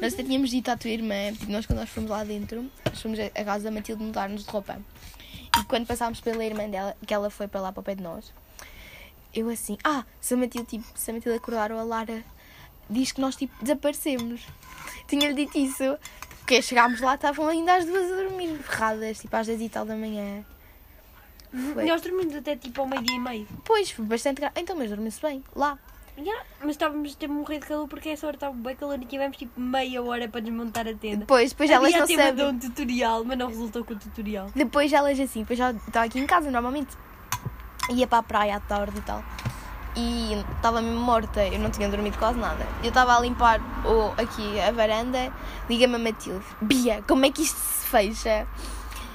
Nós 0.00 0.14
até 0.14 0.22
tínhamos 0.22 0.50
dito 0.50 0.68
à 0.70 0.76
tua 0.76 0.90
irmã, 0.90 1.32
tipo, 1.32 1.50
nós 1.52 1.66
quando 1.66 1.80
nós 1.80 1.88
fomos 1.88 2.10
lá 2.10 2.24
dentro, 2.24 2.70
fomos 2.94 3.18
a 3.20 3.44
casa 3.44 3.64
da 3.64 3.70
Matilde 3.70 4.02
mudar-nos 4.02 4.44
de 4.44 4.50
roupa. 4.50 4.80
E 5.58 5.64
quando 5.64 5.86
passámos 5.86 6.20
pela 6.20 6.44
irmã 6.44 6.68
dela, 6.68 6.96
que 7.06 7.12
ela 7.12 7.28
foi 7.30 7.48
para 7.48 7.60
lá 7.60 7.72
para 7.72 7.80
o 7.80 7.84
pé 7.84 7.94
de 7.94 8.02
nós, 8.02 8.32
eu 9.34 9.48
assim, 9.48 9.78
ah, 9.84 10.04
se 10.20 10.34
a 10.34 10.36
Matilde, 10.36 10.66
tipo, 10.68 10.84
se 10.94 11.10
a 11.10 11.14
Matilde 11.14 11.38
acordar 11.38 11.72
ou 11.72 11.78
a 11.78 11.82
Lara 11.82 12.22
diz 12.88 13.12
que 13.12 13.20
nós 13.20 13.36
tipo 13.36 13.54
desaparecemos. 13.62 14.42
Tinha-lhe 15.06 15.34
dito 15.34 15.58
isso. 15.58 15.98
Porque 16.40 16.60
chegámos 16.62 17.00
lá, 17.00 17.14
estavam 17.14 17.46
ainda 17.46 17.76
as 17.76 17.84
duas 17.84 18.10
a 18.10 18.16
dormir, 18.16 18.58
ferradas, 18.58 19.20
tipo 19.20 19.36
às 19.36 19.46
10 19.46 19.60
e 19.60 19.68
tal 19.68 19.84
da 19.84 19.94
manhã. 19.94 20.44
Foi. 21.74 21.84
Nós 21.84 22.00
dormimos 22.00 22.34
até 22.34 22.56
tipo 22.56 22.80
ao 22.80 22.88
meio-dia 22.88 23.16
e 23.16 23.20
meio. 23.20 23.48
Pois, 23.64 23.90
foi 23.90 24.04
bastante 24.04 24.40
grave. 24.40 24.60
Então, 24.60 24.76
mas 24.76 24.90
dormiu-se 24.90 25.20
bem, 25.20 25.44
lá. 25.54 25.78
Yeah, 26.18 26.44
mas 26.60 26.70
estávamos 26.72 27.14
a 27.14 27.16
ter 27.16 27.28
morrido 27.28 27.60
de 27.62 27.66
calor 27.68 27.88
porque 27.88 28.10
essa 28.10 28.26
hora 28.26 28.36
estava 28.36 28.54
bem 28.54 28.76
calor 28.76 29.00
e 29.00 29.06
tivemos 29.06 29.36
tipo 29.36 29.58
meia 29.58 30.02
hora 30.02 30.28
para 30.28 30.40
desmontar 30.40 30.86
a 30.86 30.92
tenda. 30.92 31.18
Depois, 31.18 31.50
depois 31.50 31.70
elas 31.70 31.94
Havia 31.94 31.98
não 31.98 32.04
até 32.04 32.16
sabem. 32.16 32.46
um 32.46 32.58
tutorial, 32.58 33.24
mas 33.24 33.38
não 33.38 33.48
resultou 33.48 33.84
com 33.84 33.94
o 33.94 33.98
tutorial. 33.98 34.50
Depois 34.54 34.92
elas 34.92 35.18
assim, 35.18 35.40
depois 35.40 35.58
já 35.58 35.70
estava 35.70 36.04
aqui 36.04 36.18
em 36.18 36.26
casa 36.26 36.50
normalmente. 36.50 36.94
Ia 37.90 38.06
para 38.06 38.18
a 38.18 38.22
praia 38.22 38.56
à 38.56 38.60
tarde 38.60 38.98
e 38.98 39.00
tal. 39.02 39.22
E 39.96 40.44
estava 40.56 40.80
mesmo 40.80 41.00
morta, 41.00 41.44
eu 41.44 41.58
não 41.58 41.70
tinha 41.70 41.88
dormido 41.88 42.16
quase 42.16 42.38
nada. 42.38 42.64
Eu 42.82 42.90
estava 42.90 43.16
a 43.16 43.20
limpar 43.20 43.60
o, 43.84 44.12
aqui 44.20 44.60
a 44.60 44.70
varanda, 44.70 45.32
liga-me 45.68 45.96
a 45.96 45.98
Matilde. 45.98 46.44
Bia, 46.60 47.02
como 47.08 47.26
é 47.26 47.30
que 47.30 47.42
isto 47.42 47.56
se 47.56 47.86
fecha? 47.88 48.46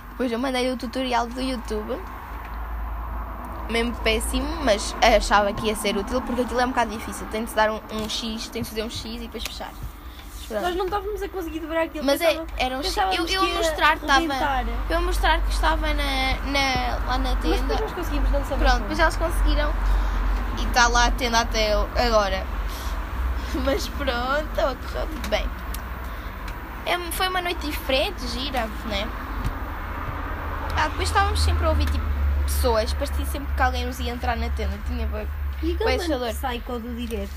Depois 0.10 0.32
eu 0.32 0.38
mandei 0.38 0.70
o 0.72 0.78
tutorial 0.78 1.28
do 1.28 1.42
YouTube. 1.42 1.98
Mesmo 3.70 3.96
péssimo, 4.04 4.48
mas 4.64 4.96
achava 5.02 5.52
que 5.54 5.68
ia 5.68 5.76
ser 5.76 5.98
útil 5.98 6.22
porque 6.22 6.42
aquilo 6.42 6.60
é 6.60 6.66
um 6.66 6.70
bocado 6.70 6.92
difícil. 6.92 7.26
Tem 7.28 7.46
de 7.46 7.54
dar 7.54 7.72
um, 7.72 7.80
um 7.94 8.10
X, 8.10 8.50
tem 8.50 8.62
de 8.62 8.70
fazer 8.70 8.84
um 8.84 8.90
X 8.90 9.06
e 9.06 9.20
depois 9.20 9.44
fechar. 9.44 9.72
Mas 10.47 10.60
pronto. 10.60 10.62
Nós 10.63 10.75
não 10.75 10.86
estávamos 10.86 11.21
a 11.23 11.29
conseguir 11.29 11.60
dobrar 11.60 11.81
aquilo. 11.84 12.05
Mas 12.05 12.21
é, 12.21 12.27
pensava- 12.27 12.47
era 12.58 12.77
um 12.77 12.84
X. 12.84 12.97
Eu, 12.97 13.27
eu 13.27 13.41
a 13.41 13.45
mostrar 13.47 13.97
que 13.97 14.05
estava. 14.05 14.65
Eu 14.89 14.97
a 14.97 15.01
mostrar 15.01 15.41
que 15.41 15.49
estava 15.51 15.88
na, 15.88 16.36
na, 16.45 17.05
lá 17.08 17.17
na 17.17 17.34
Mas 17.36 17.39
tenda. 17.41 17.58
depois 17.58 17.79
nós 17.81 17.93
conseguimos, 17.93 18.31
não 18.31 18.43
sabemos. 18.45 18.63
Pronto, 18.63 18.81
depois 18.81 18.99
elas 18.99 19.17
conseguiram. 19.17 19.73
E 20.60 20.63
está 20.65 20.88
lá 20.88 21.05
a 21.08 21.12
tenda 21.12 21.39
até 21.39 21.73
agora. 21.73 22.45
Mas 23.65 23.88
pronto, 23.88 24.55
correu 24.55 25.08
tudo 25.08 25.29
bem. 25.29 25.45
É, 26.86 26.97
foi 27.12 27.27
uma 27.29 27.41
noite 27.41 27.65
diferente, 27.65 28.27
gira, 28.27 28.67
né? 28.86 29.08
Ah, 30.77 30.88
depois 30.89 31.08
estávamos 31.10 31.39
sempre 31.41 31.65
a 31.65 31.69
ouvir 31.69 31.86
tipo 31.86 32.05
pessoas, 32.43 32.93
parecia 32.93 33.25
sempre 33.25 33.53
que 33.55 33.62
alguém 33.62 33.86
nos 33.86 33.99
ia 33.99 34.12
entrar 34.12 34.36
na 34.38 34.49
tenda. 34.49 34.77
Tinha 34.88 35.08
bem. 35.08 35.27
E 35.63 35.73
aquele 35.73 35.97
mano 36.17 36.34
psycho 36.34 36.79
do 36.79 36.95
direto? 36.95 37.31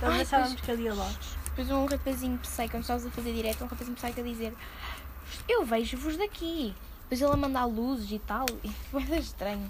Nós 0.00 0.12
Ai, 0.14 0.20
achávamos 0.22 0.52
pois. 0.54 0.64
que 0.64 0.70
ele 0.70 0.82
ia 0.84 0.94
lá. 0.94 1.10
Depois 1.58 1.76
um 1.76 1.86
rapazinho 1.86 2.38
psycho, 2.38 2.70
quando 2.70 2.82
estávamos 2.82 3.06
a 3.06 3.10
fazer 3.10 3.32
direto, 3.34 3.64
um 3.64 3.66
rapazinho 3.66 3.96
psycho 3.96 4.20
a 4.20 4.22
dizer 4.22 4.54
Eu 5.48 5.64
vejo-vos 5.64 6.16
daqui. 6.16 6.72
Depois 7.02 7.20
ele 7.20 7.32
a 7.32 7.36
mandar 7.36 7.64
luzes 7.64 8.12
e 8.12 8.20
tal. 8.20 8.46
E 8.62 8.68
foi 8.92 9.02
estranho. 9.18 9.68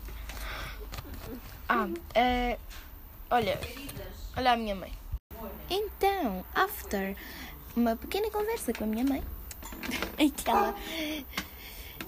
Ah, 1.67 1.89
eh, 2.15 2.59
olha, 3.31 3.59
olha 4.37 4.53
a 4.53 4.57
minha 4.59 4.75
mãe. 4.75 4.93
Então, 5.71 6.45
after 6.55 7.17
uma 7.75 7.97
pequena 7.97 8.31
conversa 8.31 8.71
com 8.75 8.85
a 8.85 8.87
minha 8.87 9.05
mãe, 9.05 9.25
em 10.19 10.29
que 10.29 10.51
ela 10.51 10.75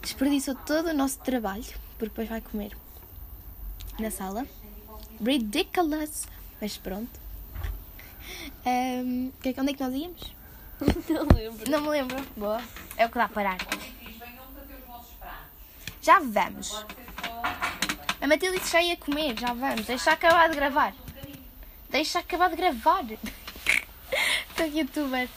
desperdiçou 0.03 0.57
todo 0.57 0.91
o 0.91 0.95
nosso 0.95 1.21
trabalho, 1.21 1.65
porque 1.93 2.11
depois 2.11 2.29
vai 2.29 2.43
comer 2.43 2.77
na 3.99 4.11
sala. 4.11 4.47
Ridiculous! 5.25 6.27
Mas 6.61 6.77
pronto. 6.77 7.20
Que 9.43 9.49
é 9.49 9.55
onde 9.59 9.71
é 9.71 9.75
que 9.75 9.83
nós 9.83 9.95
íamos? 9.95 10.35
Não 11.09 11.27
lembro. 11.37 11.71
Não 11.71 11.81
me 11.83 11.89
lembro. 11.89 12.27
Boa. 12.37 12.63
É 12.97 13.07
o 13.07 13.09
que 13.09 13.19
dá 13.19 13.25
a 13.25 13.29
parar. 13.29 13.59
Já 16.03 16.19
vamos. 16.21 16.85
A 18.21 18.27
Matilde 18.27 18.59
disse 18.59 18.73
já 18.73 18.83
ia 18.83 18.97
comer. 18.97 19.39
Já 19.39 19.53
vamos. 19.53 19.87
Deixa 19.87 20.13
acabar 20.13 20.49
de 20.49 20.57
gravar. 20.57 20.95
Deixa 21.91 22.19
acabar 22.21 22.49
de 22.51 22.57
gravar. 22.57 23.05
Estou 24.51 24.67
aqui 24.67 24.79
youtuber. 24.79 25.29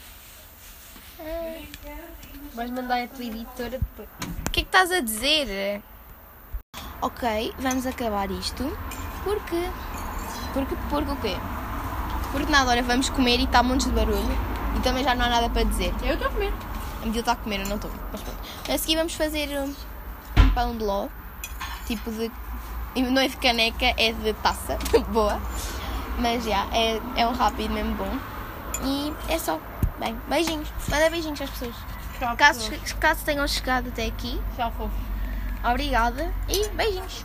Vais 2.54 2.70
mandar 2.70 3.02
a 3.02 3.08
tua 3.08 3.24
editora 3.24 3.78
depois. 3.78 4.08
O 4.46 4.50
que 4.50 4.60
é 4.60 4.62
que 4.62 4.68
estás 4.68 4.92
a 4.92 5.00
dizer? 5.00 5.82
Ok, 7.02 7.54
vamos 7.58 7.86
acabar 7.86 8.30
isto. 8.30 8.64
Porque. 9.24 9.56
Porque, 10.52 10.76
porque 10.88 11.10
o 11.10 11.16
quê? 11.16 11.53
Porque 12.34 12.50
na 12.50 12.64
hora 12.64 12.82
vamos 12.82 13.08
comer 13.08 13.38
e 13.38 13.44
está 13.44 13.60
um 13.60 13.64
monte 13.64 13.84
de 13.84 13.92
barulho. 13.92 14.38
E 14.76 14.80
também 14.80 15.04
já 15.04 15.14
não 15.14 15.24
há 15.24 15.28
nada 15.28 15.48
para 15.48 15.62
dizer. 15.62 15.94
Eu 16.02 16.14
estou 16.14 16.26
a 16.26 16.30
comer. 16.30 16.52
A 17.00 17.06
medida 17.06 17.20
está 17.20 17.32
a 17.32 17.36
comer, 17.36 17.60
eu 17.60 17.68
não 17.68 17.76
estou. 17.76 17.90
Mas 18.10 18.20
pronto. 18.20 18.38
A 18.68 18.76
seguir 18.76 18.96
vamos 18.96 19.14
fazer 19.14 19.48
um, 19.60 19.72
pão 20.50 20.76
de 20.76 20.82
ló. 20.84 21.06
Tipo 21.86 22.10
de. 22.10 22.30
Não 22.96 23.22
é 23.22 23.28
de 23.28 23.36
caneca, 23.36 23.86
é 23.96 24.12
de 24.12 24.32
taça. 24.34 24.76
Boa. 25.08 25.40
Mas 26.18 26.44
já, 26.44 26.66
é, 26.72 27.00
é 27.16 27.26
um 27.26 27.32
rápido 27.32 27.72
mesmo 27.72 27.94
bom. 27.94 28.18
E 28.82 29.12
é 29.28 29.38
só. 29.38 29.60
Bem, 30.00 30.16
beijinhos. 30.28 30.68
Manda 30.88 31.08
beijinhos 31.08 31.40
às 31.40 31.50
pessoas. 31.50 31.74
Tchau, 32.18 32.36
Caso, 32.36 32.70
caso 32.98 33.24
tenham 33.24 33.46
chegado 33.46 33.88
até 33.88 34.06
aqui, 34.06 34.40
Tchau, 34.56 34.72
fofo. 34.76 34.94
obrigada 35.68 36.32
e 36.48 36.68
beijinhos. 36.68 37.24